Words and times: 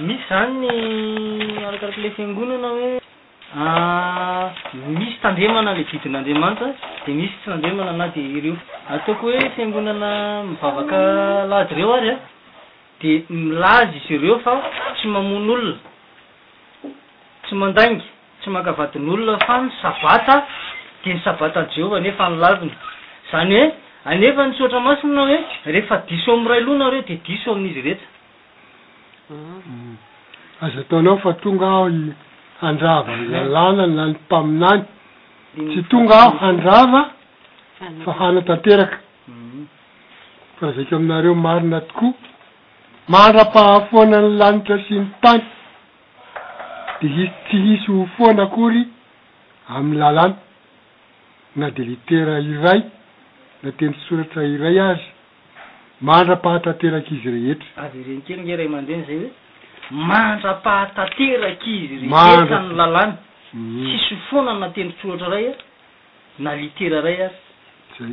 misy 0.00 0.22
zanyny 0.28 0.68
arakrak' 1.68 1.98
le 2.02 2.08
fiangonana 2.16 2.68
hoe 2.68 2.88
ah, 3.58 4.46
misy 4.98 5.16
tandemana 5.22 5.70
le 5.74 5.82
idin'andramaita 5.92 6.66
d 7.06 7.08
misy 7.12 7.46
adena 7.50 7.92
na 7.92 8.06
d 8.08 8.12
ireoataoko 8.20 9.24
hoefianonnamivavakazy 9.30 11.74
reo 11.78 11.92
ary 11.94 12.10
a 12.10 12.12
d 13.00 13.02
milazy 13.30 13.96
izy 13.98 14.10
ireo 14.18 14.36
fa 14.38 14.60
tsy 14.96 15.06
mamon' 15.08 15.50
olona 15.54 15.76
tsy 17.44 17.54
mandaingy 17.54 18.04
tsy 18.40 18.48
makavatin'olona 18.50 19.38
fa 19.46 19.54
ny 19.62 19.68
aad 19.86 20.28
atevnefvinyzany 20.34 22.62
hoe 23.62 23.70
anefa 24.10 24.42
nsotra 24.46 24.78
asinana 24.90 25.22
hoe 25.28 25.36
rehefa 25.66 25.96
diso 26.08 26.30
amray 26.34 26.60
lona 26.66 26.84
reo 26.90 27.02
deio 27.06 27.50
amin'izyeet 27.52 28.00
aza 29.30 29.34
ah, 29.36 29.70
mm. 29.70 29.96
ah, 30.60 30.80
ataonao 30.80 31.18
fa 31.18 31.32
tonga 31.34 31.66
aho 31.66 31.90
handrava 32.60 33.16
ny 33.16 33.24
ah. 33.36 33.44
lalàna 33.44 33.86
la 33.86 34.06
ny 34.06 34.12
mpaminany 34.12 34.82
tsy 35.68 35.82
tonga 35.88 36.16
aho 36.24 36.34
handrava 36.40 37.00
fa 38.04 38.12
hana 38.18 38.42
tanteraka 38.42 38.98
mm. 39.28 39.64
farah 40.58 40.74
zaiky 40.76 40.94
aminareo 40.94 41.34
marina 41.34 41.80
tokoa 41.80 42.12
mandra-pahafoana 43.08 44.20
ny 44.20 44.28
lanitra 44.38 44.78
sy 44.86 44.94
ny 45.00 45.06
tany 45.22 45.42
de 47.00 47.08
isy 47.08 47.30
tsy 47.48 47.58
isy 47.74 47.88
ho 47.92 48.06
foana 48.16 48.42
akory 48.42 48.86
amin'ny 49.68 49.98
lalàna 49.98 50.36
na 51.56 51.70
de 51.70 51.82
litera 51.84 52.40
iray 52.40 52.82
na 53.62 53.72
teny 53.72 53.94
soratra 54.08 54.42
iray 54.44 54.78
azy 54.90 55.13
maandra-pahatateraky 56.04 57.14
izy 57.16 57.28
rehetra 57.36 57.68
avy 57.86 58.02
renikeringy 58.08 58.54
ray 58.60 58.68
mandehany 58.74 59.04
zay 59.10 59.18
hoe 59.20 59.30
mandrapahataterak' 60.10 61.64
izy 61.74 61.96
reheany 62.02 62.74
lalàny 62.80 63.12
mm. 63.52 63.86
tsisy 63.86 64.14
foanan 64.28 64.60
natendritroatra 64.64 65.28
ray 65.34 65.46
a 65.48 65.54
na 66.44 66.52
litera 66.60 67.00
ray 67.06 67.16
azy 67.22 67.34
zay 67.98 68.10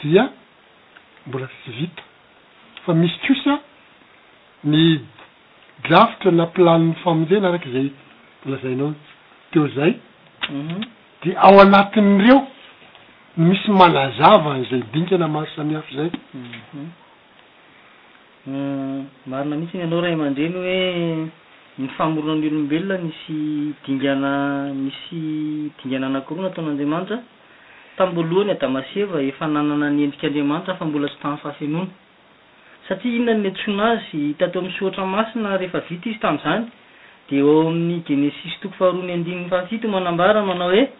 dia 0.00 0.22
mbola 1.26 1.46
sy 1.64 1.70
vita 1.78 2.02
fa 2.84 2.90
misy 3.00 3.16
kosa 3.26 3.52
ny 4.72 4.82
drafotra 5.84 6.30
na 6.38 6.46
planiny 6.54 6.92
faminzeyna 7.04 7.46
arak' 7.50 7.68
zay 7.74 7.86
bolazainao 8.44 8.90
teo 9.52 9.66
zay 9.76 9.92
mhm. 10.50 10.80
de 11.24 11.30
ao 11.46 11.54
anatin' 11.64 12.10
ireo 12.20 12.36
no 12.36 12.40
misy 13.48 13.68
malazava 13.80 14.50
n'izay 14.58 14.82
dinikana 14.92 15.26
maro 15.34 15.46
samihafo 15.56 15.92
zay 15.98 16.08
marona 16.12 16.40
mhm. 16.76 16.88
mm, 19.26 19.40
mihitsy 19.56 19.74
ny 19.78 19.82
anao 19.86 20.00
ray 20.04 20.12
amandreny 20.18 20.54
hoe 20.58 20.76
ny 21.78 21.88
famorona 21.96 22.34
ny 22.36 22.50
olombelona 22.50 22.98
nisy 23.00 23.72
dingana 23.86 24.68
nisy 24.74 25.72
dingana 25.80 26.06
anakoroa 26.12 26.42
na 26.42 26.48
ataon'andriamanitra 26.52 27.18
tamboalohany 27.96 28.52
adamaseva 28.52 29.22
efa 29.30 29.46
nanana 29.48 29.88
ny 29.90 30.04
endrik'andriamanitra 30.04 30.74
fa 30.78 30.84
mbola 30.84 31.08
sy 31.08 31.16
tanyfahafenona 31.24 31.86
satria 32.88 33.16
inona 33.16 33.34
nyntsona 33.40 33.82
azy 33.88 34.20
itato 34.36 34.58
amysoatra 34.60 35.06
masina 35.06 35.56
rehefa 35.56 35.80
vita 35.88 36.10
izy 36.12 36.18
tam'zany 36.20 36.64
de 37.30 37.40
oo 37.42 37.64
amin'ny 37.68 38.02
genesisy 38.06 38.58
toko 38.60 38.74
faharoanyndn 38.76 39.48
faito 39.48 39.88
manambara 39.88 40.42
manao 40.44 40.70
hoe 40.76 40.92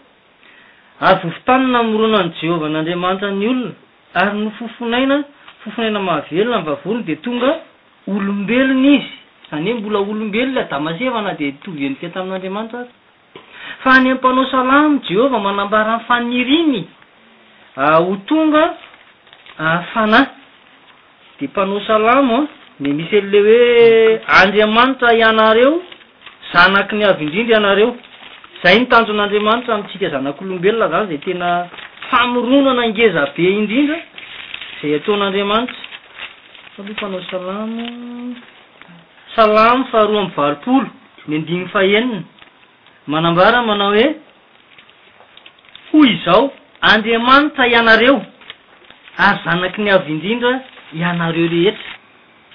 avovitanyna 1.04 1.82
morona 1.84 2.20
any 2.24 2.32
jehova 2.40 2.68
n'andriamanitra 2.72 3.28
ny 3.30 3.46
olona 3.52 3.74
ary 4.14 4.38
no 4.40 4.50
fofonaina 4.56 5.16
fofonaina 5.64 6.00
mahavelona 6.00 6.58
nyvavonony 6.64 7.04
de 7.06 7.14
tonga 7.20 7.50
olombelony 8.08 8.94
izy 8.96 9.20
any 9.52 9.70
he 9.70 9.74
mbola 9.78 9.98
olombelona 9.98 10.64
da 10.70 10.78
maseva 10.80 11.20
na 11.22 11.32
de 11.36 11.52
tovy 11.62 11.84
eny 11.86 11.96
fiatamin'n'andriamanitra 12.00 12.80
ay 12.80 12.88
fa 13.84 13.90
any 13.98 14.10
ammpanao 14.14 14.44
salamo 14.52 14.98
jehova 15.06 15.38
manambaranyfanirinyho 15.38 16.88
ah, 17.84 18.00
tongafanahy 18.26 20.24
ah, 20.24 20.32
de 21.38 21.44
mpanao 21.50 21.80
salamo 21.86 22.38
de 22.80 22.88
misy 22.96 23.16
ele 23.20 23.38
hoe 23.46 24.20
andriamanitra 24.40 25.08
ianareo 25.20 25.72
zanaky 26.52 26.94
ny 26.96 27.04
avy 27.10 27.24
indrindra 27.24 27.52
ianareo 27.56 27.90
zay 28.64 28.76
ny 28.80 28.86
tanjon'anriamanitra 28.90 29.78
mitsika 29.82 30.08
zanak'olombelona 30.14 30.88
zany 30.92 31.06
zay 31.08 31.18
tena 31.24 31.48
famoron 32.10 32.68
anangeza 32.72 33.28
be 33.36 33.42
indrindra 33.58 33.98
zay 34.80 34.96
ataon'anriamanitra 34.98 35.76
l 36.78 36.82
mpanao 36.90 37.20
saam 37.28 37.70
salamo 39.34 39.84
fa 39.86 39.98
aroa 40.04 40.16
amby 40.20 40.34
valopolo 40.36 40.82
ny 41.28 41.34
andigniny 41.36 41.68
faenina 41.74 42.16
manambara 43.12 43.58
manao 43.68 43.92
hoe 43.98 44.08
hoy 45.90 46.06
izaho 46.16 46.44
andriamanitra 46.90 47.64
ianareo 47.72 48.16
ary 49.26 49.38
zanaky 49.44 49.78
ny 49.84 49.90
avy 49.96 50.10
indrindra 50.14 50.52
ianareo 51.00 51.48
rehetra 51.52 51.92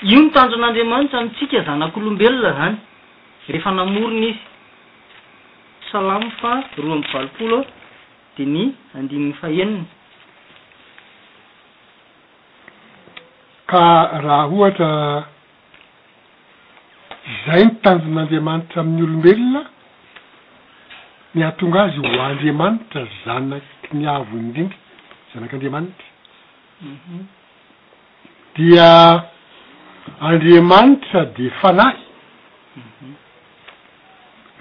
io 0.10 0.20
ny 0.22 0.30
tanjon'andriamanitra 0.36 1.22
mitsika 1.26 1.64
zanak' 1.68 1.98
olombelona 2.00 2.52
zany 2.58 2.76
rehefa 3.52 3.72
namorona 3.78 4.26
izy 4.32 4.40
salamo 5.92 6.30
fa 6.40 6.52
roa 6.82 6.94
amby 6.98 7.10
valopolo 7.16 7.58
a 7.66 7.68
de 8.38 8.46
ny 8.54 8.64
andigniny 8.98 9.34
faeniny 9.42 9.82
ka 13.72 13.82
raha 14.26 14.46
ohatra 14.54 14.90
zay 17.48 17.64
notanjon'andriamanitra 17.72 18.78
amin'ny 18.82 19.04
olombelona 19.08 19.62
ny 21.36 21.42
ahatonga 21.46 21.80
azy 21.88 22.00
ho 22.08 22.20
andriamanitra 22.28 23.02
zanaky 23.24 23.88
ny 24.00 24.06
ahvoiindrindry 24.16 24.78
zanak'andriamanitra 25.32 26.06
mhm. 26.82 27.26
dia 28.58 28.88
andriamanitra 30.30 31.22
de 31.38 31.46
fanahy 31.60 31.98
mhm. 32.80 33.14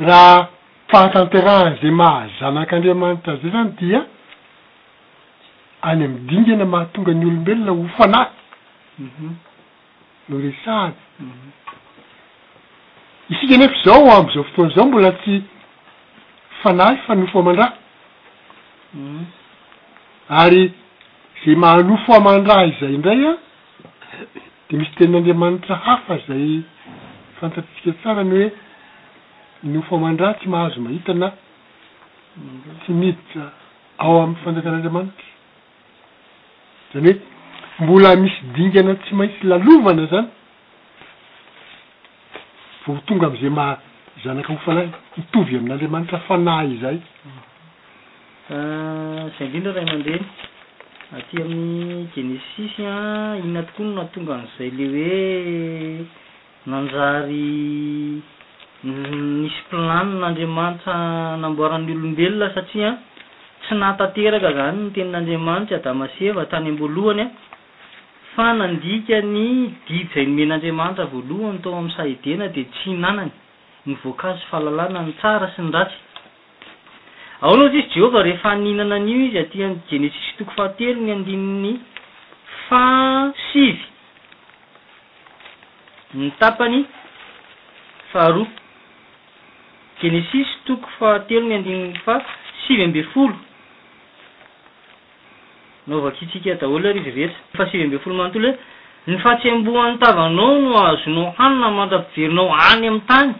raha 0.08 0.36
fahatanteraany 0.92 1.74
zay 1.82 1.92
mahazanak'andriamanitra 2.00 3.32
zay 3.42 3.50
zany 3.54 3.70
dia 3.80 4.00
any 5.88 6.02
aminy 6.04 6.18
dingana 6.30 6.64
mahatonga 6.74 7.12
ny 7.20 7.24
olombelona 7.30 7.72
ho 7.78 7.84
fanahy 7.98 8.30
mhm. 9.02 9.32
no 10.28 10.34
resahany 10.46 10.96
isika 13.30 13.56
neefa 13.60 13.80
zao 13.84 14.06
amb'izao 14.18 14.44
fotoana 14.46 14.72
zao 14.76 14.86
mbola 14.86 15.10
tsy 15.20 15.34
fanahy 16.62 16.96
fanofo 17.06 17.38
amandraa 17.42 17.70
hmm. 18.92 19.22
ary 20.40 20.64
zay 21.44 21.54
mahanofo 21.62 22.10
amandraha 22.18 22.64
izay 22.70 22.92
indray 22.96 23.22
a 23.30 23.34
de 24.70 24.74
misy 24.78 24.92
tenin'andriamanitra 24.98 25.74
hafa 25.86 26.14
zay 26.28 26.46
fantatritsika 27.40 27.92
tsarany 28.00 28.34
hoe 28.36 28.48
nofo 29.72 29.92
amandraha 29.98 30.34
tsy 30.38 30.46
mahazo 30.54 30.78
mahitana 30.86 31.28
hmm. 32.34 32.62
tsy 32.82 32.90
miditsa 33.00 33.42
ao 34.04 34.14
ami'ny 34.22 34.38
fanjakan'andriamanitra 34.44 35.28
zany 36.94 37.06
hoe 37.08 37.22
mbola 37.84 38.16
misy 38.22 38.38
dingana 38.54 38.94
tsy 39.02 39.12
maitsy 39.14 39.42
lalovana 39.50 40.06
zany 40.06 40.28
fho 42.86 42.94
tonga 43.06 43.26
ami'izay 43.26 43.50
mah 43.50 43.74
zanaka 44.22 44.54
hofanahy 44.54 44.88
mitovy 45.18 45.58
amin'andriamanitra 45.58 46.18
fanay 46.26 46.66
izay 46.78 46.96
a 48.54 48.54
zay 49.34 49.42
euh, 49.42 49.42
indrindra 49.50 49.72
ray 49.74 49.82
aman-dreny 49.86 50.24
atya 51.18 51.42
amiy 51.46 52.06
genesisy 52.14 52.82
a 52.90 52.94
ah, 52.94 53.32
ina 53.44 53.62
tokoa 53.66 53.86
no 53.90 53.92
natonga 54.00 54.32
an'izay 54.38 54.70
ley 54.78 54.94
hoe 55.02 56.06
nanjary 56.70 58.22
misy 58.86 59.58
planen'andriamanitra 59.70 60.94
namboaran'ny 61.42 61.90
olombelona 61.98 62.48
satria 62.56 62.90
tsy 63.64 63.72
nahatateraka 63.82 64.50
zany 64.60 64.78
no 64.84 64.90
tenin'andriamanitra 64.96 65.82
da 65.86 65.90
masieva 66.02 66.46
tany 66.54 66.70
amboalohanya 66.72 67.26
ah. 67.34 67.36
fa 68.36 68.52
nandika 68.54 69.20
ny 69.24 69.72
didy 69.88 70.08
zay 70.12 70.26
no 70.28 70.34
men'andriamanitra 70.38 71.04
voalohany 71.12 71.60
tao 71.64 71.72
amin'ny 71.78 71.94
saidena 71.96 72.46
di 72.54 72.62
tsy 72.72 72.90
nanany 73.02 73.30
ny 73.88 73.94
voankazy 74.02 74.42
fahalalàna 74.50 75.00
ny 75.06 75.12
tsara 75.18 75.48
sy 75.54 75.62
ny 75.64 75.70
ratsy 75.72 75.96
ao 77.40 77.54
anao 77.54 77.68
tsy 77.70 77.78
izy 77.78 77.90
jehovah 77.94 78.22
rehefa 78.26 78.50
anihnana 78.50 78.94
an'io 79.00 79.22
izy 79.28 79.38
atiany 79.40 79.74
genesisy 79.88 80.30
toko 80.38 80.52
fahatelo 80.56 81.00
ny 81.00 81.10
andini'ny 81.16 81.80
fa 82.68 82.80
sivy 83.46 83.82
ny 86.20 86.30
tapany 86.38 86.84
faharoa 88.12 88.48
genesisy 90.02 90.52
toko 90.68 90.86
fahatelo 90.98 91.48
ny 91.48 91.54
andini'ny 91.56 91.98
fa 92.04 92.20
sivy 92.66 92.84
ambe 92.84 93.02
folo 93.16 93.45
naovaktsika 95.90 96.50
daholo 96.60 96.86
aryvrehetra 96.92 97.52
fasivmbe 97.58 97.96
folomanotolo 98.04 98.48
hoe 98.52 98.54
ny 99.10 99.16
fatsiambohan'nytavanao 99.24 100.50
no 100.60 100.74
azonao 100.90 101.26
anyna 101.46 101.68
mandrapiverinao 101.78 102.46
any 102.70 102.84
am'ny 102.90 103.00
tany 103.10 103.30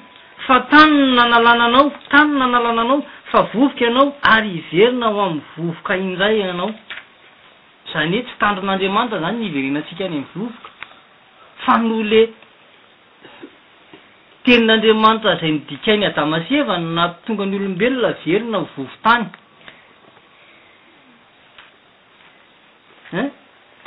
fa 0.47 0.57
tann 0.73 0.93
nanalananao 1.19 1.85
tan 2.13 2.29
nanalananao 2.41 2.99
fa 3.31 3.39
vovoka 3.51 3.81
ianao 3.87 4.07
ary 4.35 4.55
verina 4.71 5.07
ho 5.15 5.21
am'y 5.29 5.41
vovoka 5.57 5.93
indray 6.03 6.39
anao 6.51 6.71
zany 7.93 8.15
e 8.15 8.21
tsy 8.27 8.35
tandron'andriamanitra 8.43 9.19
zany 9.25 9.39
niverenantsika 9.45 10.03
any 10.09 10.17
am' 10.21 10.29
vovoka 10.35 10.69
fa 11.65 11.73
nole 11.89 12.23
tenin'andriamanitra 14.45 15.33
zay 15.41 15.51
nodikainy 15.57 16.05
adamasevan 16.11 16.85
natonga 16.99 17.45
ny 17.51 17.55
olombelona 17.59 18.11
verina 18.27 18.57
ovovotany 18.65 19.27
en 23.13 23.31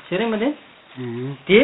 za 0.10 0.18
reo 0.18 0.30
maleny 0.30 0.56
di 1.48 1.60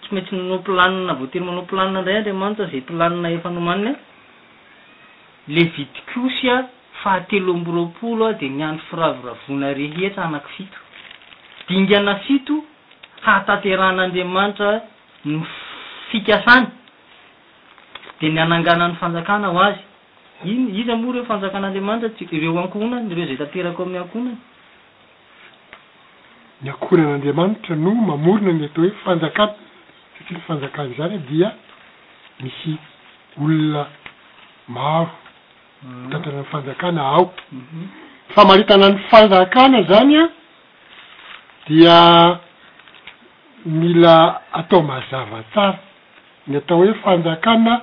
tsy 0.00 0.14
maintsy 0.14 0.34
manao 0.36 0.58
planina 0.66 1.12
voatery 1.20 1.44
manao 1.48 1.64
planina 1.70 1.98
indray 2.00 2.18
andriamanitra 2.22 2.66
zay 2.72 2.80
planina 2.88 3.28
efanomaniny 3.36 3.90
a 3.90 3.94
le 5.54 5.62
vitikosy 5.76 6.48
a 6.54 6.56
fahateloam-bo 7.00 7.70
ropolo 7.76 8.24
a 8.28 8.32
de 8.40 8.48
niandro 8.48 8.84
firavoravona 8.90 9.72
rehihatra 9.80 10.22
anaky 10.28 10.50
fito 10.56 10.78
dingana 11.68 12.14
fito 12.24 12.54
hataterahan'andriamanitra 13.26 14.70
ny 15.26 15.36
fikasany 16.10 16.66
de 18.20 18.26
niananganan'ny 18.36 18.96
fanjakana 19.02 19.48
ho 19.54 19.58
azy 19.68 19.82
iny 20.52 20.64
iza 20.80 20.94
moa 21.02 21.12
reo 21.14 21.24
fanjakan'andriamanitra 21.32 22.08
ty 22.16 22.24
ireo 22.36 22.56
ankhonany 22.64 23.14
reo 23.16 23.26
zay 23.30 23.36
taterako 23.42 23.82
amin'ny 23.84 24.02
ankhonany 24.04 24.38
ny 26.62 26.70
akoran'andriamanitra 26.70 27.74
no 27.76 27.90
mamorona 27.94 28.52
ny 28.52 28.64
atao 28.66 28.82
hoe 28.82 28.92
fanjakana 29.04 29.46
satria 29.58 30.16
ny 30.28 30.38
fanjakana 30.46 30.94
zany 30.94 31.18
dia 31.30 31.48
misy 32.40 32.70
olona 33.42 33.86
maro 34.68 35.08
mitantenan'ny 35.94 36.42
mhm. 36.44 36.50
fanjakana 36.52 37.02
ao 37.14 37.32
mhm. 37.52 37.88
fa 38.34 38.44
maritana 38.48 38.90
ny 38.90 38.98
fanjakana 39.10 39.82
zany 39.90 40.16
a 40.24 40.28
dia 41.68 41.98
mila 43.64 44.16
atao 44.52 44.82
mazavatsara 44.82 45.78
ny 46.46 46.56
atao 46.56 46.78
hoe 46.78 46.94
fanjakana 47.04 47.80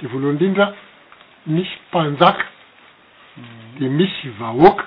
de 0.00 0.08
voalohan 0.08 0.32
indrindra 0.34 0.72
misy 1.46 1.76
mpanjaka 1.88 2.44
mhm. 3.36 3.80
de 3.80 3.88
misy 3.88 4.28
vahoaka 4.38 4.84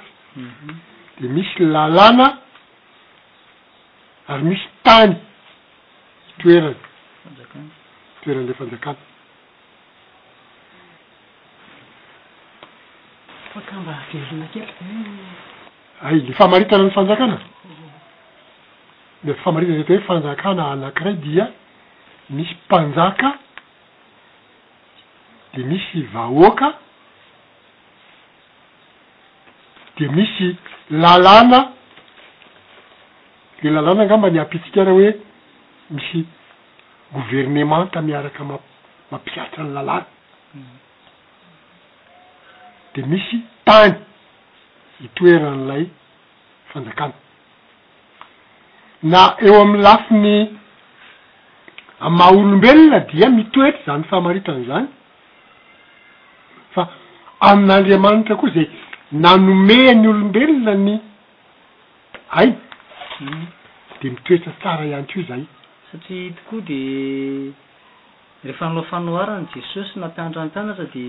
de 1.20 1.28
misy 1.28 1.60
lalàna 1.64 2.38
ary 4.30 4.44
misy 4.44 4.64
tany 4.84 5.14
toerany 6.42 6.76
toerany 8.24 8.46
le 8.48 8.54
fanjakanaak 8.58 9.06
ay 16.10 16.18
le 16.28 16.34
famaritana 16.42 16.84
ny 16.88 16.92
fanjakana 16.98 17.38
d 19.26 19.34
fahmaritana 19.42 19.82
eta 19.86 19.94
hoe 19.98 20.06
fanjakana 20.12 20.64
anakira 20.76 21.12
dia 21.26 21.46
misy 22.36 22.54
mpanjaka 22.62 23.30
de 25.56 25.62
misy 25.72 26.06
vahoaka 26.14 26.70
de 29.98 30.06
misy 30.18 30.56
lalana 31.02 31.62
le 33.64 33.70
lalàna 33.70 34.06
nga 34.06 34.18
mba 34.18 34.30
niampitsika 34.30 34.84
raha 34.84 34.94
hoe 34.96 35.12
misy 35.96 36.20
gouvernement 37.14 37.86
tamiaraka 37.94 38.42
a- 38.44 38.62
mampiatra 39.12 39.64
ny 39.64 39.72
lalàna 39.78 40.06
de 42.96 43.02
misy 43.12 43.38
tany 43.66 43.94
hitoeran'ilay 45.02 45.84
fanjakana 46.74 47.14
na 49.12 49.22
eo 49.46 49.62
am'y 49.62 49.80
lafiny 49.88 50.36
ama 52.02 52.24
olombelona 52.32 53.00
dia 53.12 53.30
mitoetra 53.30 53.84
zany 53.86 54.04
fahamaritrany 54.10 54.66
zany 54.68 54.88
fa 56.74 56.88
amin'andriamanitra 57.42 58.36
koa 58.36 58.52
zay 58.56 58.70
na 59.12 59.38
nomea 59.38 59.94
ny 59.96 60.08
olombelona 60.08 60.74
ny 60.76 61.00
ai 62.32 62.69
Hmm. 63.20 63.46
de 64.02 64.10
mitoesa 64.16 64.50
tsara 64.64 64.86
ihany 64.88 65.04
ko 65.12 65.20
zay 65.28 65.44
satria 65.92 66.32
tokoa 66.40 66.64
di 66.64 66.82
rehefa 68.48 68.66
no 68.72 68.82
fanoarany 68.88 69.44
jesosy 69.52 70.00
nampianatrammpianatra 70.00 70.86
di 70.96 71.06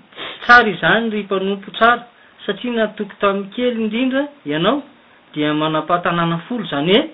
tsara 0.46 0.68
izany 0.74 1.10
ry 1.10 1.22
mpanompo 1.28 1.70
tsara 1.72 2.06
satria 2.44 2.72
natoko 2.72 3.12
taminny 3.22 3.50
kely 3.56 3.74
indrindra 3.80 4.22
ianao 4.50 4.82
dia 5.34 5.54
manapahatanana 5.54 6.36
folo 6.48 6.64
zany 6.72 6.90
oe 6.98 7.04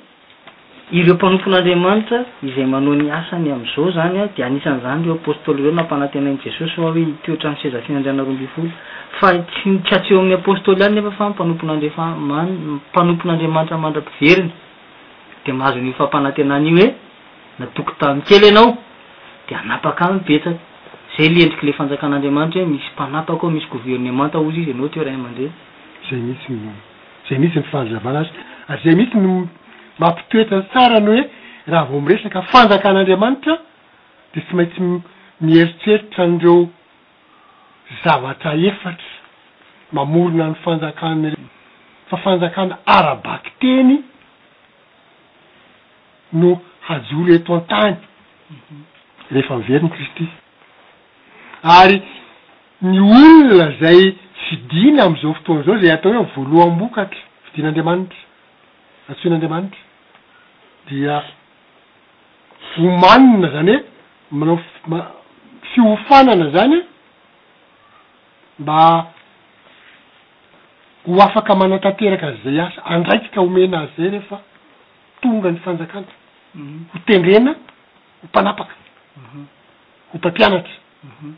ireo 0.97 1.14
mpanompon'andriamanitra 1.14 2.18
izay 2.42 2.66
manao 2.66 2.94
ny 2.94 3.06
asany 3.12 3.49
am'izao 3.54 3.90
zany 3.97 4.18
de 4.37 4.42
anisan'zany 4.44 5.02
reo 5.06 5.14
apostoly 5.20 5.62
ireo 5.62 5.73
nampanantenan' 5.78 6.38
jesosy 6.44 6.73
a 6.78 6.80
hoe 6.82 7.06
totranosezafinandriana 7.26 8.23
roabiol 8.26 8.68
fa 9.20 9.28
tsy 9.38 9.78
atseo 9.94 10.18
amin'ny 10.20 10.35
apostoly 10.40 10.82
any 10.85 10.94
nefafa 10.99 11.30
mpanmpanompon'andriamanitra 11.30 13.76
mandra-piveriny 13.85 14.50
de 15.47 15.52
mahazonyfampanatenan'io 15.52 16.78
e 16.82 16.94
nadoko 17.59 17.92
tami 17.99 18.23
kely 18.23 18.47
ianao 18.50 18.76
de 19.49 19.52
anapaka 19.56 20.04
nybetsaka 20.12 20.59
zay 21.16 21.28
lendrik'le 21.28 21.73
fanjakan'andriamanitra 21.78 22.62
hoe 22.64 22.68
misy 22.75 22.88
mpanapaka 22.97 23.47
misy 23.54 23.66
gouvernemantaozy 23.70 24.61
izy 24.62 24.70
anao 24.75 24.88
teo 24.88 25.04
ramanre 25.04 25.50
zay 26.11 26.18
misy 26.18 26.52
zay 27.28 27.38
misy 27.38 27.59
mifahazavaay 27.59 28.16
ay 28.16 28.26
ah, 28.68 28.76
zay 28.85 28.94
misy 28.94 29.16
mampitoetrany 30.00 30.66
tsara 30.73 31.00
ny 31.00 31.11
hoe 31.14 31.23
raha 31.73 31.85
vao 31.90 32.00
miresaka 32.07 32.40
fanjakan'andriamanitra 32.52 33.54
de 34.35 34.38
tsy 34.45 34.54
maintsy 34.59 34.80
mieritseritra 35.47 36.25
nireo 36.33 36.59
zavatra 38.04 38.52
efatra 38.71 39.11
mamorona 39.97 40.47
ny 40.50 40.57
fanjakana 40.64 41.30
fa 42.11 42.16
fanjakana 42.25 42.75
arabaky 42.97 43.50
teny 43.61 43.92
no 46.40 46.50
hajolo 46.87 47.33
eto 47.37 47.50
an-tany 47.59 47.97
mhm. 47.97 48.76
ehefa 49.33 49.52
miveriny 49.61 49.90
kristy 49.97 50.26
ary 51.80 52.02
ny 52.92 52.99
olona 53.00 53.69
zay 53.83 54.00
fidina 54.45 55.02
am'izao 55.07 55.35
fotoana 55.37 55.61
izao 55.62 55.78
zay 55.83 55.92
atao 55.95 56.12
hoe 56.12 56.33
voalohambokatra 56.35 57.23
fidinandriamanitra 57.45 58.21
atsoin'anriamanitra 59.11 59.89
dia 60.88 61.16
homanina 62.78 63.49
zany 63.54 63.75
hoe 63.76 63.84
manao-m 64.40 65.02
fiofanana 65.72 66.46
zany 66.56 66.76
mba 68.58 68.78
ho 71.06 71.18
afaka 71.26 71.52
manatanteraka 71.60 72.26
azy 72.28 72.40
zay 72.44 72.60
asa 72.60 72.82
andraiky 72.84 73.28
ka 73.34 73.40
homena 73.40 73.78
azy 73.80 73.92
zay 73.99 74.10
rehefa 74.10 74.38
tonga 75.20 75.50
ny 75.50 75.58
fanjakana 75.64 76.06
mhm. 76.54 76.84
ho 76.92 76.99
tendrena 77.06 77.50
ho 77.54 78.25
mpanapaka 78.26 78.75
mhm. 79.16 79.44
ho 80.12 80.18
mpampianatra 80.18 80.72
mhm. 81.04 81.30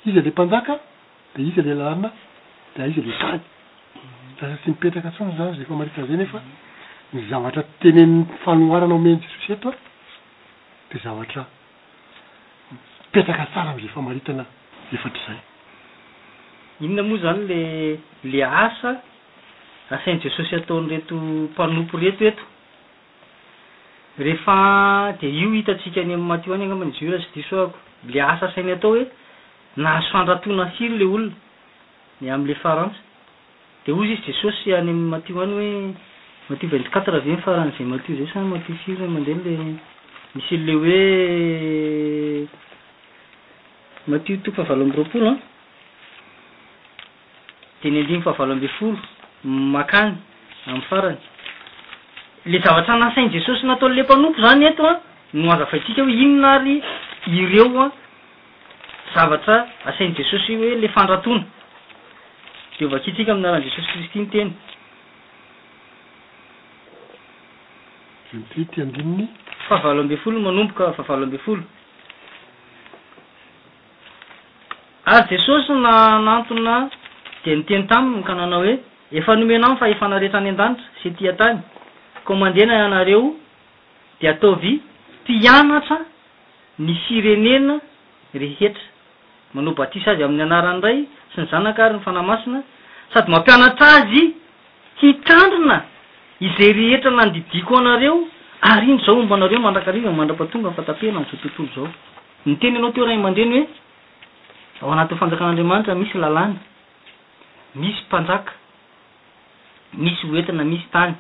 izy 0.06 0.20
le 0.26 0.30
panakadzlellanaeetrkna 0.38 2.10
ny 7.12 7.24
zavatra 7.28 7.62
tenenny 7.80 8.24
fanoarana 8.42 8.94
omeiny 8.94 9.18
jesosy 9.20 9.52
etoa 9.52 9.74
de 10.92 10.98
zavatra 11.04 11.42
mipetraka 12.72 13.44
tsara 13.52 13.70
am'izay 13.72 13.92
famaritana 13.96 14.44
efatrzay 14.96 15.38
inona 16.82 17.02
moa 17.08 17.18
zany 17.24 17.42
le 17.50 17.58
le 18.32 18.40
asa 18.44 18.94
asain' 19.92 20.22
jesosy 20.22 20.54
ataony 20.56 20.88
reto 20.88 21.14
mpanopo 21.16 21.98
reto 22.00 22.24
eto 22.30 22.44
rehefa 24.18 25.12
de 25.20 25.28
io 25.28 25.52
hitantsika 25.52 26.00
any 26.00 26.14
amn'ny 26.16 26.28
matio 26.32 26.54
any 26.54 26.64
agnamanyjora 26.64 27.18
sy 27.20 27.28
disoahko 27.34 27.76
le 28.08 28.20
asa 28.22 28.48
asainy 28.48 28.70
atao 28.72 28.92
hoe 28.96 29.04
na 29.76 29.98
asoandratona 30.00 30.70
siry 30.78 30.96
le 30.96 31.04
olona 31.04 32.34
am'le 32.34 32.54
farantsa 32.64 33.00
de 33.84 33.92
ozy 33.92 34.12
izy 34.16 34.22
jesosy 34.32 34.72
any 34.74 34.88
amn'ny 34.88 35.10
matio 35.12 35.40
hany 35.40 35.52
hoe 35.60 35.92
matio 36.48 36.68
vingtquatr 36.68 37.12
ravyny 37.12 37.38
faran' 37.44 37.70
zay 37.78 37.84
matio 37.86 38.16
zay 38.16 38.26
sany 38.32 38.46
matio 38.52 38.74
fio 38.84 38.96
a 39.00 39.06
mandehan 39.06 39.42
le 39.44 39.76
misy 40.34 40.56
le 40.64 40.72
hoe 40.78 42.48
matio 44.10 44.36
to 44.42 44.50
fahavalo 44.52 44.82
amb'roapolo 44.86 45.28
a 45.30 45.36
teny 47.82 47.98
andimy 48.02 48.22
fahavalo 48.26 48.52
amby 48.56 48.66
folo 48.78 48.98
makany 49.44 50.14
am'ny 50.66 50.82
farany 50.90 51.18
le 52.46 52.58
zavatra 52.64 52.96
nasainy 52.98 53.30
jesosy 53.36 53.64
nataon'le 53.66 54.02
mpanompo 54.02 54.40
zany 54.40 54.64
eto 54.64 54.82
a 54.88 55.00
no 55.34 55.50
aza 55.52 55.66
fa 55.66 55.76
itsika 55.76 56.02
hoe 56.02 56.10
inonaary 56.10 56.82
ireo 57.26 57.80
a 57.82 57.88
zavatra 59.14 59.56
asainy 59.86 60.14
jesosy 60.18 60.56
hoe 60.56 60.74
le 60.82 60.88
fandratona 60.88 61.44
de 62.78 62.84
ovakitsika 62.86 63.30
am'nyna 63.32 63.52
ran 63.52 63.62
jesosy 63.62 63.88
kristy 63.92 64.18
ny 64.18 64.26
teny 64.28 64.50
de 68.32 68.64
ty 68.64 68.80
andininy 68.80 69.28
fahavalo 69.68 70.00
ambyny 70.00 70.16
folo 70.24 70.40
manomboka 70.40 70.92
fahavalo 70.96 71.24
ambyn 71.24 71.38
folo 71.44 71.62
ary 75.06 75.26
jesosy 75.32 75.72
na 75.72 76.18
nantona 76.18 76.88
de 77.44 77.56
ni 77.56 77.62
teny 77.68 77.84
taminy 77.88 78.22
ka 78.24 78.34
nanao 78.34 78.62
hoe 78.64 78.74
efa 79.12 79.36
nomena 79.36 79.66
any 79.68 79.76
fa 79.76 79.86
hefanaretra 79.92 80.38
any 80.40 80.48
an-danitra 80.48 80.82
sy 81.02 81.12
tian-tany 81.18 81.60
komandena 82.24 82.84
anareo 82.86 83.22
de 84.20 84.28
ataovy 84.28 84.80
tianatra 85.26 85.98
ny 86.78 86.92
sirenena 87.06 87.80
rehetra 88.32 88.82
manao 89.54 89.74
batisa 89.74 90.10
azy 90.12 90.22
amin'ny 90.24 90.42
anaran 90.48 90.80
ray 90.82 91.04
sy 91.34 91.40
ny 91.40 91.46
zanak'aary 91.52 91.96
ny 91.96 92.00
fanaymasina 92.04 92.62
sady 93.12 93.30
mampianatra 93.30 93.86
azy 93.98 94.36
hitandrina 95.02 95.84
izay 96.42 96.72
rehetra 96.72 97.10
nanodidiko 97.10 97.78
anareo 97.78 98.24
ary 98.60 98.86
indry 98.92 99.06
zao 99.06 99.18
omba 99.20 99.36
anareo 99.36 99.60
mandrakariva 99.60 100.10
mandra-pahatonga 100.12 100.72
fatapehna 100.76 101.18
anizao 101.20 101.38
tontolo 101.38 101.68
zao 101.74 101.88
ny 102.46 102.56
teny 102.58 102.74
ianao 102.76 102.92
teo 102.92 103.04
raha 103.04 103.14
i 103.16 103.22
man-dreny 103.22 103.58
hoe 103.58 103.66
ao 104.82 104.92
anatyo 104.92 105.16
fanjakan'andriamanitra 105.16 105.94
misy 105.94 106.18
lalàna 106.18 106.54
misy 107.74 108.02
mpanjaka 108.08 108.52
misy 109.94 110.26
hoentina 110.26 110.64
misy 110.64 110.82
tany 110.92 111.14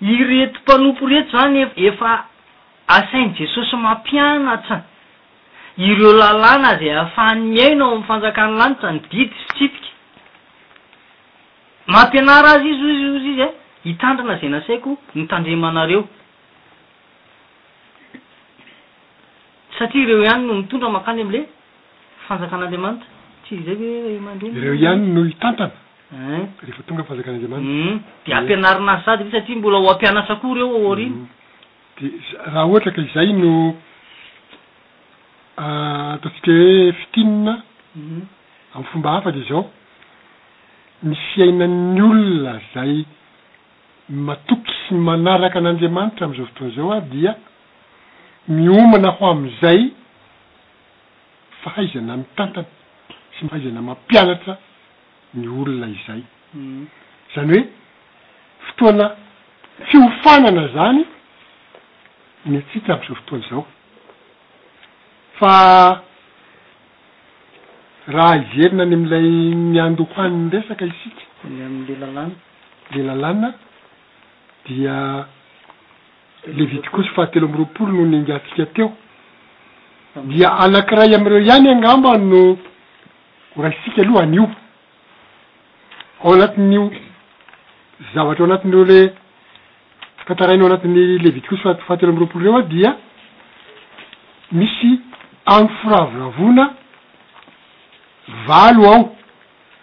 ireeto 0.00 0.60
mpanompo 0.60 1.06
reeto 1.08 1.38
zany 1.38 1.66
efa 1.76 2.24
asainy 2.88 3.34
jesosy 3.38 3.76
mampianatra 3.76 4.82
ireo 5.76 6.12
lalàna 6.12 6.78
zay 6.78 6.92
ahafahany 6.94 7.44
miainao 7.44 7.92
am'ny 7.92 8.04
fanjakany 8.06 8.54
lanitra 8.58 8.92
ny 8.92 9.00
didy 9.10 9.34
sisitika 9.52 9.86
mampianara 11.86 12.52
azy 12.56 12.68
izy 12.68 12.94
zzy 12.94 13.28
izy 13.32 13.40
e 13.40 13.48
hitandrana 13.84 14.38
zay 14.38 14.48
nasaiko 14.48 14.96
nitandremanareo 15.14 16.06
satria 19.78 20.02
ireo 20.04 20.24
ihany 20.24 20.46
no 20.46 20.54
mitondra 20.62 20.88
makany 20.96 21.22
am'le 21.26 21.40
fanjakan'andriamanitra 22.28 23.08
ty 23.48 23.58
zay 23.66 23.78
eandrireo 23.82 24.74
ihany 24.78 25.06
no 25.14 25.22
hitantana 25.30 25.70
eh? 26.14 26.42
rehefa 26.62 26.82
tonga 26.86 27.02
nyfanjakan'andriamantrm 27.02 27.70
hmm. 27.70 28.00
de 28.26 28.32
ampianarina 28.38 28.92
azy 28.94 29.04
sady 29.06 29.24
ve 29.26 29.30
satria 29.34 29.56
mbola 29.58 29.78
ho 29.82 29.86
ampianasa 29.94 30.34
koa 30.42 30.54
reo 30.58 30.68
aoriny 30.70 31.08
hmm. 31.08 31.26
de 32.00 32.12
raha 32.44 32.62
ohatra 32.70 32.90
ka 32.94 33.00
izay 33.08 33.30
no 33.42 33.52
ah, 35.58 36.10
ataontsika 36.14 36.52
hoe 36.52 36.92
fitinina 37.00 37.54
hmm. 37.96 38.20
aminy 38.74 38.88
fomba 38.92 39.10
hafa 39.16 39.32
de 39.36 39.42
zao 39.48 39.64
mi 41.02 41.16
fiaina'ny 41.30 42.00
olona 42.10 42.54
zay 42.74 43.04
matoky 44.08 44.72
sy 44.86 44.94
manaraka 44.94 45.58
an'andriamanitra 45.60 46.26
am'izao 46.26 46.46
fotoanaizao 46.46 46.90
a 46.96 47.00
dia 47.12 47.32
miomana 48.48 49.10
ho 49.18 49.24
am'izay 49.34 49.80
fahaizana 51.62 52.16
mitantana 52.22 52.66
sy 53.38 53.46
fahaizana 53.48 53.80
mampianatra 53.88 54.54
ny 55.40 55.46
olona 55.48 55.86
izay 55.94 56.20
mm. 56.54 56.86
zany 57.34 57.50
hoe 57.52 57.64
fotoana 58.68 59.06
fiofanana 59.88 60.64
zany 60.74 61.04
ny 62.50 62.56
atsita 62.58 62.90
am'izao 62.94 63.16
fotoana 63.22 63.46
izao 63.46 63.66
fa 65.38 65.52
raha 68.14 68.34
izerina 68.44 68.84
ny 68.90 68.94
am'ilay 68.98 69.28
ny 69.72 69.78
andohaniny 69.86 70.50
resaka 70.56 70.84
isiky 70.90 71.24
am'l 71.46 71.88
lalanina 72.00 72.38
le 72.94 73.02
lalanina 73.08 73.48
dia 74.68 75.26
le 76.46 76.64
vity 76.64 76.88
koa 76.90 77.02
sy 77.04 77.12
fahatelo 77.14 77.46
ambyroapolo 77.46 77.92
noho 77.92 78.06
ningantsika 78.06 78.66
teo 78.74 78.88
dia 80.30 80.50
anankiray 80.62 81.14
amireo 81.14 81.38
iany 81.40 81.68
angambo 81.70 82.16
no 82.18 82.58
raisika 83.56 84.02
alohaanyio 84.02 84.48
ao 86.24 86.32
anatin'io 86.34 86.90
zavatra 88.14 88.44
ao 88.44 88.50
anatin'o 88.50 88.84
le 88.84 89.14
kantaraina 90.26 90.62
ao 90.64 90.70
anatin'ny 90.70 91.18
le 91.22 91.30
vity 91.30 91.46
koa 91.48 91.58
sy- 91.76 91.82
fahatelo 91.86 92.12
amb 92.12 92.20
roapolo 92.20 92.44
reo 92.44 92.56
a 92.58 92.62
dia 92.62 92.96
misy 94.52 94.98
any 95.46 95.68
firavoravona 95.80 96.74
valo 98.46 98.82
ao 98.94 99.16